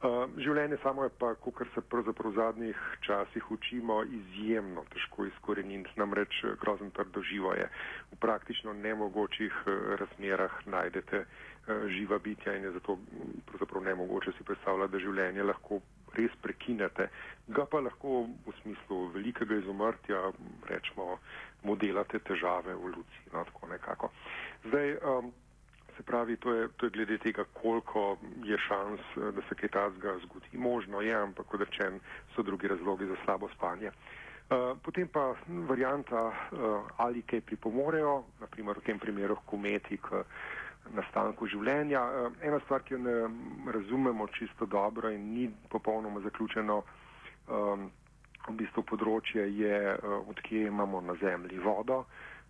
Uh, 0.00 0.25
življenje 0.40 0.78
samo 0.80 1.04
je 1.04 1.11
pa, 1.21 1.35
kot 1.45 1.59
se 1.75 1.83
pravzaprav 1.92 2.33
v 2.33 2.37
zadnjih 2.38 2.85
časih 3.04 3.50
učimo, 3.52 3.99
izjemno 4.09 4.85
težko 4.95 5.26
izkoreniti, 5.28 5.92
namreč 6.00 6.38
eh, 6.45 6.54
grozen 6.62 6.88
trdo 6.97 7.21
živo 7.21 7.52
je. 7.52 7.66
V 8.12 8.16
praktično 8.16 8.73
nemogočih 8.73 9.52
uh, 9.66 9.75
razmerah 10.00 10.57
najdete 10.73 11.21
uh, 11.21 11.85
živa 11.92 12.16
bitja 12.19 12.57
in 12.57 12.64
je 12.64 12.73
zato 12.78 12.97
pravzaprav 13.50 13.85
nemogoče 13.90 14.33
si 14.38 14.49
predstavljati, 14.49 14.92
da 14.97 15.04
življenje 15.04 15.45
lahko 15.52 15.83
res 16.16 16.33
prekinete. 16.42 17.11
Ga 17.52 17.69
pa 17.69 17.85
lahko 17.85 18.25
v 18.47 18.57
smislu 18.62 19.02
velikega 19.12 19.61
izumrtja, 19.61 20.30
rečemo, 20.71 21.19
modelate 21.62 22.19
težave 22.19 22.75
v 22.75 22.95
luci, 22.97 23.23
no 23.33 23.45
tako 23.45 23.69
nekako. 23.69 24.11
Zdaj, 24.64 24.97
um, 25.02 25.33
Se 26.00 26.05
pravi, 26.07 26.37
to 26.37 26.52
je, 26.55 26.69
to 26.76 26.87
je 26.87 26.90
glede 26.90 27.19
tega, 27.19 27.45
koliko 27.52 28.17
je 28.45 28.57
šans, 28.59 29.00
da 29.17 29.43
se 29.49 29.55
kaj 29.55 29.69
takega 29.69 30.14
zgodi. 30.25 30.49
Možno 30.52 31.00
je, 31.00 31.12
ampak 31.14 31.47
kot 31.47 31.61
rečen, 31.61 32.00
so 32.35 32.43
drugi 32.43 32.69
razlogi 32.69 33.07
za 33.07 33.17
slabo 33.25 33.49
spanje. 33.52 33.90
Uh, 34.50 34.79
potem 34.83 35.09
pa 35.09 35.35
varianta, 35.69 36.23
uh, 36.26 36.88
ali 36.97 37.23
kaj 37.23 37.40
pripomorejo, 37.40 38.25
naprimer 38.40 38.81
v 38.81 38.83
tem 38.83 38.99
primeru 38.99 39.37
kometi 39.47 40.00
k 40.00 40.25
nastanku 40.97 41.47
življenja. 41.47 42.00
Uh, 42.00 42.33
ena 42.43 42.59
stvar, 42.64 42.83
ki 42.83 42.97
jo 42.97 42.99
ne 43.05 43.14
razumemo 43.73 44.26
čisto 44.35 44.67
dobro 44.67 45.11
in 45.12 45.29
ni 45.35 45.50
popolnoma 45.69 46.25
zaključeno, 46.25 46.83
um, 47.47 47.90
v 48.50 48.59
bistvu 48.64 48.85
področje 48.87 49.47
je, 49.57 49.78
uh, 49.97 50.28
odkje 50.28 50.66
imamo 50.69 51.00
na 51.00 51.16
Zemlji 51.23 51.59
vodo. 51.64 52.04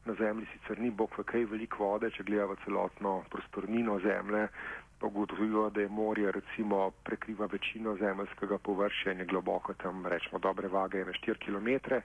Na 0.07 0.15
Zemlji 0.17 0.49
sicer 0.53 0.81
ni 0.81 0.91
bog 0.91 1.13
v 1.19 1.25
kaj 1.29 1.45
veliko 1.51 1.85
vode, 1.85 2.11
če 2.11 2.25
gledamo 2.25 2.57
celotno 2.65 3.21
prostornino 3.31 3.99
Zemlje, 4.01 4.47
pa 5.01 5.07
ugotovilo, 5.07 5.71
da 5.71 5.81
je 5.81 5.89
morje 5.89 6.33
recimo 6.33 6.91
prekriva 7.05 7.47
večino 7.53 7.97
zemljskega 7.97 8.59
površja 8.59 9.13
in 9.13 9.19
je 9.25 9.27
globoko 9.33 9.75
tam, 9.75 10.07
rečemo, 10.07 10.39
dobre 10.39 10.69
vage, 10.69 11.05
ne 11.05 11.13
4 11.13 11.39
km. 11.41 12.01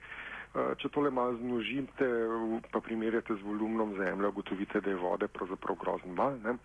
Eh, 0.56 0.74
če 0.80 0.88
tole 0.88 1.10
malo 1.10 1.36
znožite, 1.36 2.06
pa 2.72 2.80
primerjate 2.80 3.36
z 3.36 3.44
volumnom 3.44 3.92
zemlje, 3.98 4.28
ugotovite, 4.28 4.80
da 4.80 4.90
je 4.90 4.96
vode 4.96 5.28
pravzaprav 5.28 5.76
grozno 5.76 6.14
malo. 6.14 6.56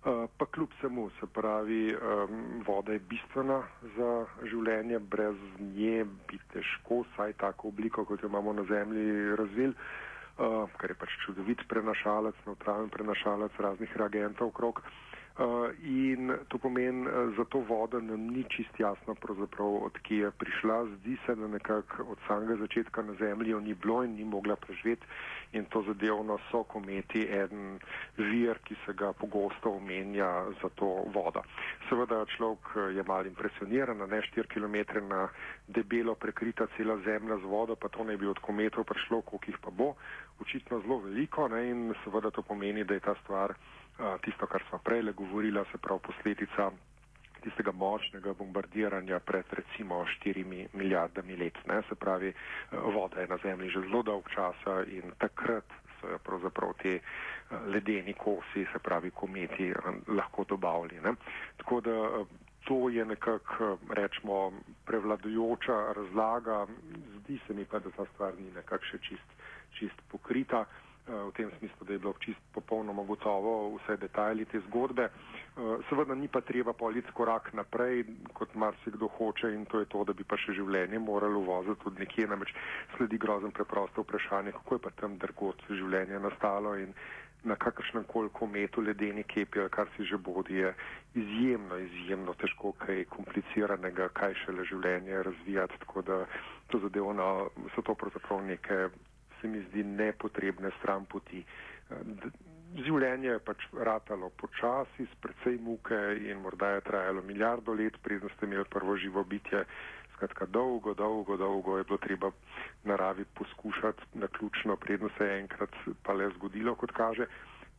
Eh, 0.00 0.26
pa 0.38 0.46
kljub 0.46 0.70
vsemu, 0.78 1.10
se 1.20 1.26
pravi, 1.26 1.96
voda 2.66 2.92
je 2.92 2.98
bistvena 2.98 3.58
za 3.96 4.12
življenje, 4.48 4.98
brez 4.98 5.36
nje 5.60 6.06
bi 6.28 6.38
težko, 6.54 7.02
saj 7.16 7.34
tako 7.42 7.68
obliko, 7.68 8.06
kot 8.08 8.22
jo 8.24 8.30
imamo 8.32 8.54
na 8.56 8.64
zemlji, 8.64 9.36
razvil, 9.36 9.74
eh, 9.76 10.64
kar 10.80 10.90
je 10.90 10.96
pač 11.04 11.18
čudovit 11.26 11.66
prenašalec, 11.68 12.40
neutralen 12.46 12.88
prenašalec 12.88 13.60
raznih 13.60 13.96
reagentov 13.96 14.48
okrog. 14.54 14.80
Uh, 14.80 15.09
in 15.82 16.38
to 16.48 16.58
pomeni, 16.58 17.06
uh, 17.06 17.36
za 17.36 17.44
to 17.44 17.58
vodo 17.58 18.00
nam 18.00 18.20
ni 18.20 18.44
čist 18.48 18.80
jasno, 18.80 19.16
odkje 19.58 20.18
je 20.18 20.30
prišla. 20.30 20.86
Zdi 20.86 21.16
se, 21.26 21.34
da 21.34 21.48
nekako 21.48 22.02
od 22.02 22.18
samega 22.26 22.56
začetka 22.56 23.02
na 23.02 23.14
Zemlji 23.14 23.50
jo 23.50 23.60
ni 23.60 23.74
bilo 23.74 24.04
in 24.04 24.14
ni 24.14 24.24
mogla 24.24 24.56
preživeti. 24.56 25.06
In 25.52 25.64
to 25.64 25.82
zadevno 25.82 26.38
so 26.50 26.62
kometi 26.62 27.26
en 27.30 27.78
vir, 28.16 28.58
ki 28.64 28.76
se 28.86 28.92
ga 28.92 29.12
pogosto 29.12 29.70
omenja 29.70 30.44
za 30.62 30.68
to 30.68 30.86
vodo. 31.14 31.42
Seveda 31.88 32.24
človek 32.36 32.76
uh, 32.76 32.96
je 32.96 33.02
mal 33.02 33.26
impresioniran, 33.26 33.96
ne 33.96 34.20
4 34.20 34.46
km 34.46 35.06
na 35.08 35.28
debelo 35.68 36.14
prekrita 36.14 36.66
cela 36.76 36.98
Zemlja 37.04 37.36
z 37.36 37.44
vodo, 37.44 37.76
pa 37.76 37.88
to 37.88 38.04
ne 38.04 38.16
bi 38.16 38.26
od 38.26 38.38
kometov 38.38 38.84
prišlo, 38.84 39.22
koliko 39.22 39.50
jih 39.50 39.58
pa 39.62 39.70
bo. 39.70 39.94
Očitno 40.40 40.80
zelo 40.80 40.98
veliko 40.98 41.48
ne? 41.48 41.70
in 41.70 41.94
seveda 42.04 42.30
to 42.30 42.42
pomeni, 42.42 42.84
da 42.84 42.94
je 42.94 43.00
ta 43.00 43.14
stvar 43.22 43.54
tisto, 44.24 44.46
kar 44.46 44.62
smo 44.68 44.78
prej 44.78 45.02
le 45.02 45.12
govorili, 45.12 45.64
se 45.72 45.78
pravi 45.78 46.00
posledica 46.02 46.70
tistega 47.40 47.72
močnega 47.72 48.34
bombardiranja 48.34 49.18
pred 49.18 49.44
recimo 49.50 50.04
4 50.24 50.68
milijardami 50.72 51.36
let. 51.36 51.58
Ne? 51.66 51.82
Se 51.88 51.94
pravi, 51.94 52.32
voda 52.72 53.20
je 53.20 53.26
na 53.28 53.38
Zemlji 53.42 53.70
že 53.70 53.80
zelo 53.80 54.02
dolg 54.02 54.28
časa 54.28 54.84
in 54.84 55.12
takrat 55.18 55.64
so 56.00 56.08
jo 56.08 56.18
pravzaprav 56.18 56.72
te 56.82 57.00
ledeni 57.66 58.12
kosi, 58.12 58.66
se 58.72 58.78
pravi 58.78 59.10
kometi, 59.10 59.72
lahko 60.08 60.44
dobavili. 60.44 61.00
Ne? 61.00 61.14
Tako 61.56 61.80
da 61.80 62.24
to 62.64 62.88
je 62.88 63.04
nekako, 63.04 63.78
rečemo, 63.90 64.52
prevladujoča 64.86 65.92
razlaga. 65.96 66.66
Zdi 67.16 67.40
se 67.46 67.54
mi 67.54 67.64
pa, 67.64 67.78
da 67.78 67.90
ta 67.90 68.04
stvar 68.14 68.34
ni 68.38 68.50
nekako 68.50 68.84
še 68.84 68.98
čist, 68.98 69.28
čist 69.78 70.02
pokrita. 70.12 70.60
Eh, 70.60 70.89
v 71.10 71.32
tem 71.34 71.50
smislu, 71.58 71.86
da 71.86 71.92
je 71.92 71.98
bilo 71.98 72.14
čist 72.22 72.40
popolnoma 72.54 73.02
gotovo 73.02 73.76
vse 73.76 73.96
detajli 73.96 74.44
te 74.44 74.60
zgodbe. 74.68 75.08
Eh, 75.10 75.78
seveda 75.88 76.14
ni 76.14 76.28
pa 76.28 76.40
treba 76.40 76.72
politi 76.72 77.12
korak 77.12 77.52
naprej, 77.52 78.04
kot 78.32 78.54
marsikdo 78.54 79.08
hoče 79.18 79.50
in 79.54 79.66
to 79.66 79.80
je 79.80 79.86
to, 79.86 80.04
da 80.04 80.12
bi 80.12 80.24
pa 80.24 80.38
še 80.38 80.54
življenje 80.54 80.98
moralo 80.98 81.42
voziti 81.42 81.82
tudi 81.82 82.04
nekje, 82.04 82.28
namreč 82.30 82.54
sledi 82.96 83.18
grozen 83.18 83.50
preprosto 83.50 84.06
vprašanje, 84.06 84.52
kako 84.52 84.78
je 84.78 84.84
pa 84.86 84.90
tam 85.02 85.18
drgot 85.18 85.66
življenje 85.68 86.22
nastalo 86.22 86.76
in 86.78 86.94
na 87.44 87.56
kakršnem 87.56 88.04
koli 88.04 88.28
kometu 88.32 88.82
ledeni 88.84 89.24
kepi 89.24 89.64
kar 89.72 89.88
si 89.96 90.04
že 90.04 90.16
bodi 90.16 90.60
je 90.60 90.74
izjemno, 91.14 91.78
izjemno 91.78 92.34
težko 92.34 92.72
kaj 92.78 93.04
kompliciranega, 93.08 94.08
kaj 94.12 94.34
šele 94.44 94.64
življenje 94.64 95.22
razvijati, 95.22 95.78
tako 95.80 96.02
da 96.02 96.18
to 96.68 96.78
zadevno 96.78 97.50
so 97.74 97.82
to 97.82 97.94
pravzaprav 97.94 98.44
neke 98.44 98.88
se 99.40 99.48
mi 99.48 99.62
zdi 99.68 99.84
nepotrebne 99.84 100.70
stran 100.78 101.06
poti. 101.06 101.42
Življenje 102.70 103.32
je 103.32 103.38
pač 103.42 103.64
ratalo 103.74 104.28
počasi, 104.38 105.06
s 105.06 105.16
precej 105.22 105.56
muke 105.58 105.96
in 106.22 106.38
morda 106.44 106.76
je 106.76 106.84
trajalo 106.86 107.24
milijardo 107.26 107.74
let, 107.74 107.96
preden 108.04 108.30
ste 108.36 108.46
imeli 108.46 108.64
prvo 108.70 108.94
živo 108.96 109.24
bitje. 109.24 109.64
Skratka, 110.14 110.46
dolgo, 110.46 110.94
dolgo, 110.94 111.36
dolgo 111.40 111.78
je 111.78 111.86
bilo 111.88 111.98
treba 111.98 112.30
naravi 112.84 113.24
poskušati 113.34 114.20
na 114.22 114.28
ključno, 114.28 114.76
predno 114.76 115.10
se 115.16 115.26
je 115.26 115.40
enkrat 115.40 115.74
pa 116.04 116.12
le 116.12 116.28
zgodilo, 116.36 116.76
kot 116.76 116.92
kaže. 116.92 117.26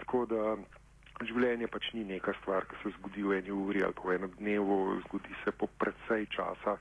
Tako 0.02 0.26
da 0.26 0.58
življenje 1.24 1.70
pač 1.72 1.94
ni 1.94 2.04
neka 2.12 2.34
stvar, 2.42 2.68
ki 2.68 2.82
se 2.82 2.94
zgodi 2.98 3.24
v 3.24 3.38
eni 3.40 3.54
uri 3.54 3.86
ali 3.86 3.96
pa 3.96 4.10
v 4.10 4.18
enem 4.18 4.36
dnevu, 4.42 4.82
zgodi 5.06 5.40
se 5.46 5.56
po 5.56 5.70
precej 5.80 6.28
časa, 6.36 6.76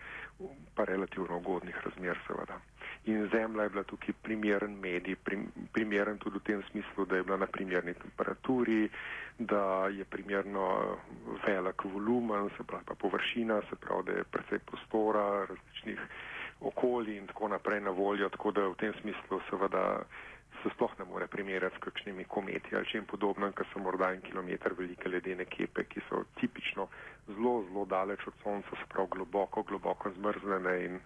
pa 0.75 0.89
relativno 0.89 1.39
ugodnih 1.45 1.79
razmer 1.87 2.19
seveda 2.27 2.59
in 3.05 3.29
zemlja 3.33 3.63
je 3.63 3.69
bila 3.69 3.85
tukaj 3.85 4.15
primeren 4.23 4.79
medij, 4.81 5.17
prim, 5.25 5.47
primeren 5.73 6.19
tudi 6.19 6.39
v 6.39 6.43
tem 6.43 6.63
smislu, 6.71 7.05
da 7.05 7.17
je 7.17 7.23
bila 7.23 7.37
na 7.37 7.47
primerni 7.47 7.95
temperaturi, 7.95 8.91
da 9.39 9.89
je 9.89 10.05
primerno 10.05 10.97
velik 11.47 11.85
volumen, 11.85 12.51
se 12.57 12.65
pravi 12.65 12.85
pa 12.87 12.95
površina, 12.95 13.61
se 13.71 13.77
pravi, 13.77 14.05
da 14.05 14.13
je 14.13 14.25
precej 14.25 14.59
prostora, 14.59 15.47
različnih 15.47 16.01
okolij 16.61 17.17
in 17.17 17.27
tako 17.27 17.49
naprej 17.49 17.81
na 17.81 17.91
voljo, 17.91 18.29
tako 18.29 18.51
da 18.51 18.69
v 18.69 18.75
tem 18.75 18.93
smislu 19.01 19.41
seveda 19.51 20.03
se 20.63 20.69
sploh 20.75 20.93
ne 20.99 21.05
more 21.05 21.27
primerjati 21.27 21.77
s 21.77 21.81
kakšnimi 21.81 22.25
kometi 22.25 22.77
ali 22.77 22.87
čem 22.87 23.05
podobnem, 23.05 23.53
ker 23.53 23.67
so 23.73 23.81
morda 23.81 24.13
en 24.13 24.21
kilometr 24.21 24.75
velike 24.79 25.09
ledene 25.09 25.45
kepe, 25.45 25.85
ki 25.85 26.03
so 26.09 26.25
tipično 26.41 26.89
zelo, 27.27 27.63
zelo 27.69 27.85
daleč 27.85 28.27
od 28.27 28.35
sonca, 28.43 28.77
se 28.77 28.89
pravi 28.89 29.09
globoko, 29.17 29.63
globoko 29.63 30.13
zmrznene 30.19 30.75
in 30.85 31.01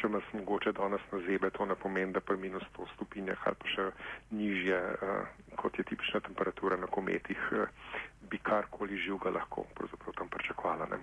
če 0.00 0.08
nas 0.08 0.26
mogoče 0.34 0.72
danes 0.74 1.04
na 1.12 1.20
zebe, 1.26 1.50
to 1.50 1.66
ne 1.66 1.74
pomeni, 1.74 2.12
da 2.12 2.20
pa 2.20 2.36
minus 2.36 2.64
100 2.74 2.86
stopinjah 2.94 3.46
ali 3.46 3.58
pa 3.62 3.72
še 3.74 3.88
nižje, 4.34 4.78
uh, 4.78 5.56
kot 5.60 5.78
je 5.78 5.84
tipična 5.90 6.20
temperatura 6.26 6.76
na 6.76 6.90
kometih, 6.90 7.48
uh, 7.52 7.66
bi 8.30 8.38
karkoli 8.42 8.98
živega 8.98 9.30
lahko 9.38 9.66
tam 10.18 10.28
pričakovala. 10.28 10.98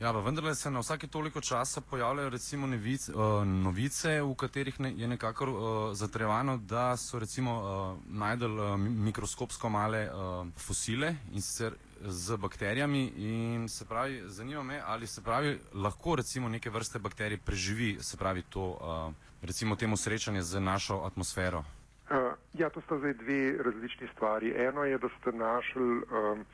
Ja, 0.00 0.12
pa 0.12 0.20
vendarle 0.20 0.54
se 0.54 0.70
na 0.70 0.78
vsake 0.78 1.06
toliko 1.06 1.40
časa 1.40 1.80
pojavljajo 1.80 2.28
recimo 2.30 2.66
nevic, 2.66 3.08
uh, 3.08 3.46
novice, 3.46 4.20
v 4.22 4.34
katerih 4.34 4.80
ne, 4.80 4.92
je 4.96 5.08
nekako 5.08 5.44
uh, 5.44 5.94
zatrjevano, 5.94 6.56
da 6.56 6.96
so 6.96 7.18
recimo 7.18 7.54
uh, 7.58 7.98
najdel 8.06 8.60
uh, 8.60 8.76
mikroskopsko 8.78 9.68
male 9.68 10.04
uh, 10.06 10.46
fosile 10.56 11.16
in 11.32 11.42
sicer 11.42 11.74
z 12.00 12.36
bakterijami 12.36 13.12
in 13.16 13.68
se 13.68 13.84
pravi, 13.84 14.22
zanima 14.26 14.62
me, 14.62 14.80
ali 14.86 15.06
se 15.06 15.22
pravi, 15.22 15.58
lahko 15.74 16.14
recimo 16.16 16.48
neke 16.48 16.70
vrste 16.70 16.98
bakterij 16.98 17.38
preživi, 17.38 17.96
se 18.00 18.16
pravi, 18.16 18.42
to 18.42 18.62
uh, 18.62 19.12
recimo 19.42 19.76
temu 19.76 19.96
srečanje 19.96 20.42
z 20.42 20.60
našo 20.60 21.02
atmosfero. 21.06 21.64
Uh, 22.10 22.38
ja, 22.54 22.70
to 22.70 22.80
sta 22.80 22.98
zdaj 22.98 23.14
dve 23.14 23.62
različni 23.62 24.08
stvari. 24.14 24.54
Eno 24.56 24.84
je, 24.84 24.98
da 24.98 25.08
ste 25.20 25.32
našli 25.32 25.82
um, 25.82 26.44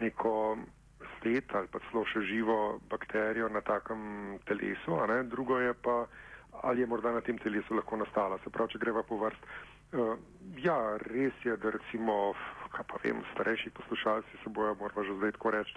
neko 0.00 0.56
sled 1.20 1.54
ali 1.54 1.68
pa 1.72 1.80
celo 1.88 2.04
še 2.08 2.24
živo 2.26 2.80
bakterijo 2.90 3.48
na 3.48 3.60
takem 3.60 4.38
telesu, 4.48 4.98
drugo 5.30 5.60
je 5.60 5.74
pa, 5.74 6.06
ali 6.62 6.80
je 6.80 6.86
morda 6.86 7.12
na 7.12 7.20
tem 7.20 7.38
telesu 7.38 7.74
lahko 7.74 7.96
nastala. 7.96 8.38
Se 8.44 8.50
pravi, 8.50 8.72
če 8.72 8.82
greva 8.82 9.02
po 9.02 9.20
vrst. 9.20 9.52
Uh, 9.90 10.14
ja, 10.62 10.96
res 11.10 11.34
je, 11.42 11.56
da 11.56 11.70
recimo 11.74 12.34
kaj 12.70 12.84
pa 12.86 13.00
vem, 13.02 13.22
starejši 13.34 13.70
poslušalci 13.70 14.42
se 14.44 14.50
bojo, 14.50 14.74
moramo 14.78 15.04
že 15.04 15.16
zdaj 15.18 15.32
tako 15.36 15.50
reči, 15.50 15.74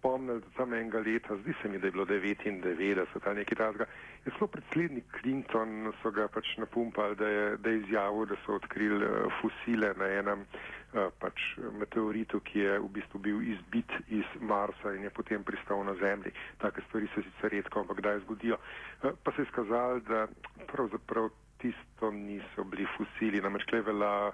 spomnili, 0.00 0.40
da 0.40 0.50
tam 0.56 0.72
enega 0.74 0.98
leta, 0.98 1.36
zdi 1.36 1.54
se 1.62 1.68
mi, 1.68 1.78
da 1.78 1.86
je 1.86 1.90
bilo 1.90 2.04
99 2.04 3.06
ali 3.24 3.36
nekaj 3.36 3.56
takega, 3.56 3.84
je 4.24 4.32
zelo 4.32 4.46
predsednik 4.46 5.04
Clinton, 5.20 5.92
so 6.02 6.10
ga 6.10 6.28
pač 6.28 6.56
napumpali, 6.56 7.16
da 7.16 7.28
je, 7.28 7.56
da 7.56 7.70
je 7.70 7.80
izjavil, 7.80 8.26
da 8.26 8.36
so 8.46 8.56
odkrili 8.56 9.04
uh, 9.04 9.32
fosile 9.40 9.92
na 9.96 10.08
enem 10.20 10.44
uh, 10.44 11.12
pač 11.20 11.44
meteoritu, 11.80 12.40
ki 12.40 12.64
je 12.64 12.78
v 12.80 12.88
bistvu 12.96 13.20
bil 13.20 13.42
izbit 13.42 13.92
iz 14.08 14.24
Marsa 14.40 14.94
in 14.96 15.04
je 15.04 15.10
potem 15.10 15.44
pristal 15.44 15.84
na 15.84 15.94
Zemlji. 16.00 16.32
Take 16.58 16.82
stvari 16.88 17.08
se 17.14 17.22
sicer 17.28 17.52
redko, 17.52 17.84
ampak 17.84 18.00
kdaj 18.00 18.24
zgodijo. 18.24 18.56
Uh, 18.56 19.12
pa 19.24 19.32
se 19.36 19.44
je 19.44 19.52
skazalo, 19.52 20.00
da 20.08 20.26
pravzaprav 20.72 21.28
tisto 21.60 22.10
niso 22.10 22.64
bili 22.64 22.88
fosili, 22.96 23.40
namreč 23.40 23.68
klevela 23.68 24.32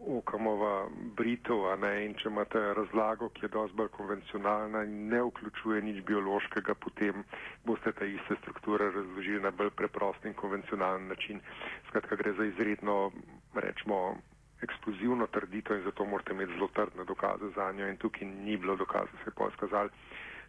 Okamova 0.00 0.88
Britov, 1.16 1.66
in 1.84 2.14
če 2.16 2.30
imate 2.30 2.60
razlago, 2.74 3.28
ki 3.36 3.44
je 3.44 3.52
dosti 3.52 3.76
bolj 3.76 3.90
konvencionalna 3.92 4.82
in 4.88 5.08
ne 5.12 5.20
vključuje 5.26 5.82
nič 5.82 6.00
biološkega, 6.08 6.74
potem 6.74 7.24
boste 7.68 7.92
te 7.92 8.08
iste 8.08 8.36
strukture 8.40 8.90
razložili 8.90 9.42
na 9.44 9.50
bolj 9.50 9.70
preprost 9.76 10.24
in 10.24 10.34
konvencionalen 10.34 11.08
način. 11.08 11.40
Skratka, 11.88 12.16
gre 12.16 12.32
za 12.32 12.48
izredno, 12.48 13.10
rečemo, 13.54 14.16
eksplozivno 14.62 15.26
trditev 15.26 15.76
in 15.76 15.84
zato 15.84 16.04
morate 16.04 16.32
imeti 16.32 16.52
zelo 16.52 16.68
trdne 16.74 17.04
dokaze 17.04 17.52
za 17.56 17.72
njo 17.72 17.88
in 17.88 17.96
tukaj 17.96 18.28
ni 18.28 18.56
bilo 18.56 18.76
dokaza, 18.76 19.12
se 19.24 19.30
je 19.30 19.36
pa 19.36 19.48
izkazali. 19.52 19.90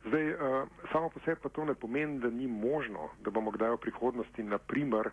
Zdaj, 0.05 0.33
uh, 0.33 0.67
samo 0.91 1.09
po 1.09 1.19
sebi 1.25 1.41
pa 1.43 1.49
to 1.49 1.65
ne 1.65 1.75
pomeni, 1.75 2.19
da 2.19 2.29
ni 2.29 2.47
možno, 2.47 3.09
da 3.21 3.31
bomo 3.31 3.51
kdaj 3.51 3.69
v 3.69 3.77
prihodnosti, 3.77 4.43
naprimer, 4.43 5.11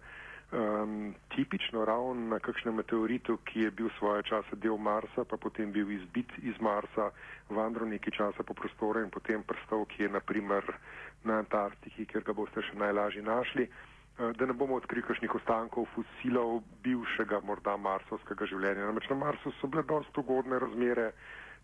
um, 0.52 1.14
tipično 1.34 1.84
ravno 1.84 2.14
na 2.14 2.38
kakšnem 2.38 2.74
meteoritu, 2.74 3.38
ki 3.44 3.60
je 3.60 3.70
bil 3.70 3.90
svoje 3.98 4.22
čase 4.22 4.56
del 4.56 4.76
Marsa, 4.76 5.24
pa 5.24 5.36
potem 5.36 5.72
bil 5.72 5.90
izbit 5.90 6.32
iz 6.42 6.60
Marsa, 6.60 7.10
vandro 7.48 7.86
nekaj 7.86 8.12
časa 8.16 8.42
po 8.42 8.54
prostoru 8.54 9.00
in 9.00 9.10
potem 9.10 9.42
prstov, 9.42 9.86
ki 9.92 10.02
je 10.02 10.08
naprimer 10.08 10.64
na 11.24 11.38
Antarktiki, 11.44 12.06
kjer 12.06 12.24
ga 12.24 12.32
boste 12.32 12.62
še 12.62 12.78
najlažje 12.78 13.22
našli. 13.22 13.68
Eh, 14.18 14.32
da 14.34 14.46
ne 14.46 14.52
bomo 14.52 14.74
odkrili 14.74 15.06
kakšnih 15.06 15.34
ostankov 15.34 15.86
fosilov 15.94 16.62
bivšega 16.82 17.38
morda 17.46 17.76
marsovskega 17.78 18.48
življenja. 18.50 18.88
Namreč 18.88 19.06
na 19.12 19.16
Marsu 19.20 19.52
so 19.60 19.70
bile 19.70 19.84
dosta 19.86 20.24
ugodne 20.24 20.58
razmere, 20.58 21.12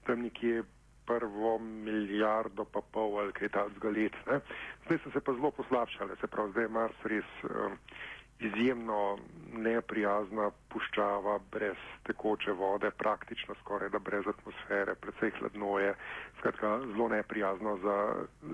tam 0.07 0.23
nekje 0.23 0.63
prvo 1.07 1.59
milijardo 1.59 2.65
pa 2.65 2.81
pol 2.95 3.19
ali 3.21 3.33
kaj 3.37 3.51
takega 3.57 3.91
let. 3.97 4.15
Ne. 4.31 4.39
Zdaj 4.85 5.01
so 5.03 5.11
se 5.11 5.21
pa 5.21 5.35
zelo 5.35 5.51
poslabšale, 5.51 6.17
se 6.21 6.31
pravi, 6.31 6.55
zdaj 6.55 6.65
je 6.65 6.75
Mars 6.79 7.03
res 7.11 7.35
um, 7.51 7.75
izjemno 8.41 9.19
neprijazna 9.55 10.51
puščava, 10.73 11.39
brez 11.53 11.79
tekoče 12.07 12.53
vode, 12.59 12.91
praktično 12.99 13.55
skoraj 13.61 13.89
da 13.95 13.99
brez 13.99 14.27
atmosfere, 14.27 14.95
predvsej 14.95 15.31
hladno 15.39 15.79
je, 15.79 15.95
skratka 16.39 16.79
zelo 16.93 17.09
neprijazno 17.09 17.77
za, 17.85 17.97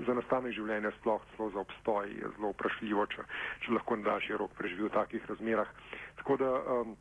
za 0.07 0.15
nastanek 0.15 0.53
življenja, 0.53 0.93
sploh 1.01 1.25
celo 1.37 1.51
za 1.51 1.61
obstoj 1.65 2.13
je 2.13 2.33
zelo 2.37 2.53
vprašljivo, 2.55 3.07
če, 3.15 3.25
če 3.65 3.77
lahko 3.79 3.97
na 3.97 4.11
daljši 4.11 4.41
rok 4.43 4.57
preživi 4.59 4.89
v 4.89 4.95
takih 4.99 5.31
razmerah. 5.33 5.73
Tako 6.21 6.37
da 6.37 6.51
um, 6.61 6.97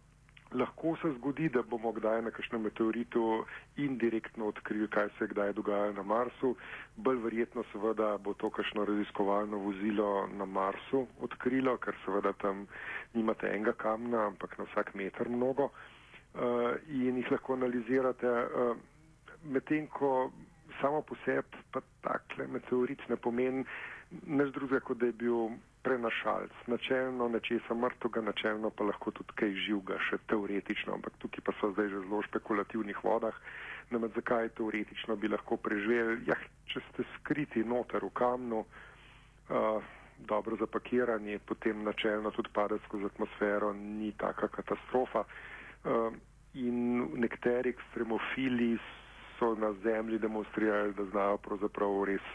Lahko 0.53 0.95
se 1.01 1.11
zgodi, 1.13 1.49
da 1.53 1.61
bomo 1.61 1.91
kdaj 1.93 2.21
na 2.25 2.31
kakšnem 2.33 2.63
meteoritu 2.65 3.45
indirektno 3.77 4.47
odkrili, 4.49 4.87
kaj 4.87 5.09
se 5.19 5.27
kdaj 5.29 5.53
dogajalo 5.53 5.93
na 5.93 6.03
Marsu. 6.03 6.55
Bolj 6.97 7.21
verjetno 7.23 7.63
seveda 7.71 8.17
bo 8.17 8.33
to 8.33 8.49
kakšno 8.49 8.85
raziskovalno 8.85 9.57
vozilo 9.57 10.27
na 10.33 10.45
Marsu 10.45 11.05
odkrilo, 11.21 11.77
ker 11.77 11.93
seveda 12.05 12.33
tam 12.41 12.65
nimate 13.13 13.51
enega 13.53 13.73
kamna, 13.77 14.25
ampak 14.27 14.57
na 14.57 14.65
vsak 14.71 14.95
meter 14.95 15.29
mnogo 15.29 15.69
uh, 15.69 16.73
in 16.89 17.21
jih 17.21 17.31
lahko 17.31 17.53
analizirate. 17.53 18.27
Uh, 18.29 18.77
Medtem 19.43 19.85
ko 19.87 20.31
samo 20.81 21.01
po 21.01 21.15
sebi 21.25 21.61
pa 21.71 21.79
takle 22.01 22.47
meteorit 22.47 22.99
ne 23.09 23.15
pomeni 23.15 23.63
nič 24.25 24.51
drugega, 24.53 24.81
kot 24.83 24.97
da 24.97 25.05
je 25.05 25.13
bil 25.13 25.53
prenašalc, 25.83 26.51
načelno 26.67 27.27
nečesa 27.29 27.73
mrtvega, 27.73 28.21
načelno 28.21 28.69
pa 28.69 28.83
lahko 28.83 29.11
tudi 29.11 29.35
kaj 29.39 29.53
živega, 29.65 29.99
še 30.09 30.19
teoretično, 30.31 30.97
ampak 30.97 31.15
tukaj 31.23 31.45
pa 31.45 31.55
so 31.59 31.71
zdaj 31.73 31.89
že 31.93 32.01
zelo 32.05 32.21
špekulativnih 32.27 32.99
vodah. 33.03 33.35
Namreč 33.89 34.17
zakaj 34.19 34.51
teoretično 34.59 35.15
bi 35.15 35.31
lahko 35.31 35.57
preživeli? 35.57 36.27
Ja, 36.27 36.37
če 36.69 36.83
ste 36.89 37.05
skriti 37.15 37.63
noter 37.65 38.03
v 38.05 38.11
kamnu, 38.13 38.59
uh, 38.61 39.81
dobro 40.29 40.59
zapakirani, 40.59 41.39
potem 41.39 41.83
načelno 41.87 42.31
tudi 42.35 42.51
padec 42.53 42.83
skozi 42.85 43.07
atmosfero 43.09 43.71
ni 43.73 44.11
taka 44.19 44.51
katastrofa. 44.51 45.23
Uh, 45.85 46.11
in 46.53 47.07
nekateri 47.21 47.69
ekstremofili 47.69 48.77
so 49.39 49.55
na 49.55 49.73
zemlji 49.83 50.19
demonstrirali, 50.19 50.93
da 50.93 51.05
znajo 51.05 51.37
pravzaprav 51.37 52.03
res 52.03 52.25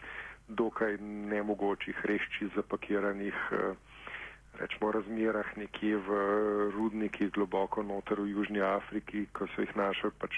dokaj 0.48 0.98
nemogočih 1.00 2.04
rešči 2.04 2.48
zapakiranih, 2.56 3.34
eh, 3.52 3.74
rečemo, 4.60 4.92
razmerah 4.92 5.56
nekje 5.56 5.96
v 5.96 6.08
rudniki 6.76 7.30
globoko 7.30 7.82
noter 7.82 8.20
v 8.20 8.28
Južnji 8.28 8.60
Afriki, 8.62 9.26
ko 9.32 9.46
so 9.46 9.60
jih 9.62 9.76
našli 9.76 10.10
pač 10.18 10.34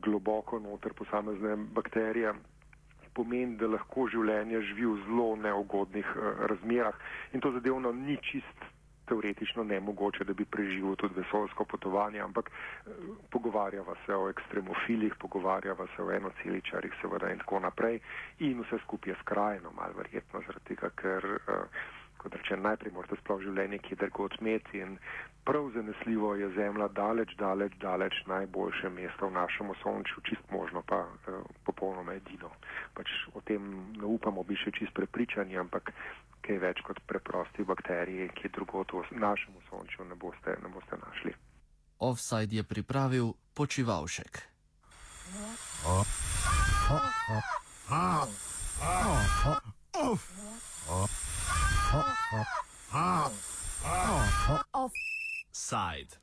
globoko 0.00 0.58
noter 0.58 0.92
posamezne 0.92 1.56
bakterije. 1.56 2.34
Pomeni, 3.14 3.56
da 3.56 3.66
lahko 3.66 4.06
življenje 4.06 4.60
živi 4.62 4.86
v 4.86 4.98
zelo 5.06 5.36
neugodnih 5.36 6.06
uh, 6.06 6.46
razmerah 6.46 6.94
in 7.34 7.40
to 7.40 7.50
zadevno 7.50 7.90
ni 7.92 8.14
čist 8.22 8.68
teoretično 9.08 9.64
nemogoče, 9.64 10.24
da 10.24 10.32
bi 10.32 10.44
preživel 10.44 10.96
tudi 10.96 11.20
vesolsko 11.20 11.64
potovanje, 11.64 12.20
ampak 12.20 12.50
eh, 12.50 12.90
pogovarjava 13.30 13.94
se 14.06 14.16
o 14.16 14.28
ekstremofilih, 14.30 15.14
pogovarjava 15.18 15.86
se 15.96 16.02
o 16.02 16.12
enoceličarjih, 16.12 16.98
seveda 17.00 17.32
in 17.32 17.38
tako 17.44 17.60
naprej. 17.60 18.00
In 18.38 18.60
vse 18.62 18.80
skupaj 18.84 19.12
je 19.12 19.20
skrajno 19.22 19.72
mal 19.76 19.96
verjetno, 19.96 20.42
zaradi 20.46 20.74
tega, 20.74 20.90
ker, 21.02 21.24
eh, 21.24 21.80
kot 22.18 22.34
rečem, 22.34 22.62
najprej 22.62 22.92
morate 22.92 23.16
sploh 23.22 23.42
življenje 23.42 23.78
kjer 23.78 24.10
god 24.10 24.34
imeti 24.40 24.80
in 24.82 24.96
prav 25.48 25.70
zanesljivo 25.70 26.34
je 26.34 26.48
Zemlja 26.50 26.88
daleč, 26.88 27.30
daleč, 27.38 27.72
daleč 27.80 28.14
najboljše 28.26 28.88
mesto 28.88 29.26
v 29.26 29.32
našem 29.32 29.70
osončju, 29.70 30.20
čist 30.28 30.50
možno 30.50 30.82
pa 30.82 30.98
eh, 31.00 31.38
popolnoma 31.64 32.14
edino. 32.20 32.50
Pač 32.94 33.08
o 33.34 33.40
tem 33.40 33.62
ne 33.96 34.04
upamo 34.04 34.42
biti 34.42 34.66
še 34.66 34.74
čist 34.80 34.92
prepričani, 34.94 35.56
ampak 35.56 35.92
kaj 36.46 36.58
več 36.62 36.82
kot 36.86 37.00
preprosti 37.06 37.64
bakteriji, 37.64 38.30
ki 38.34 38.52
drugot 38.54 38.92
v 38.92 39.20
našem 39.20 39.54
sončju 39.68 40.04
ne 40.08 40.14
boste, 40.14 40.56
ne 40.62 40.68
boste 40.72 40.96
našli. 41.02 41.34
Offside 41.98 42.56
je 42.56 42.62
pripravil 42.62 43.32
počivalšek. 43.54 44.42
Offside. 54.72 56.14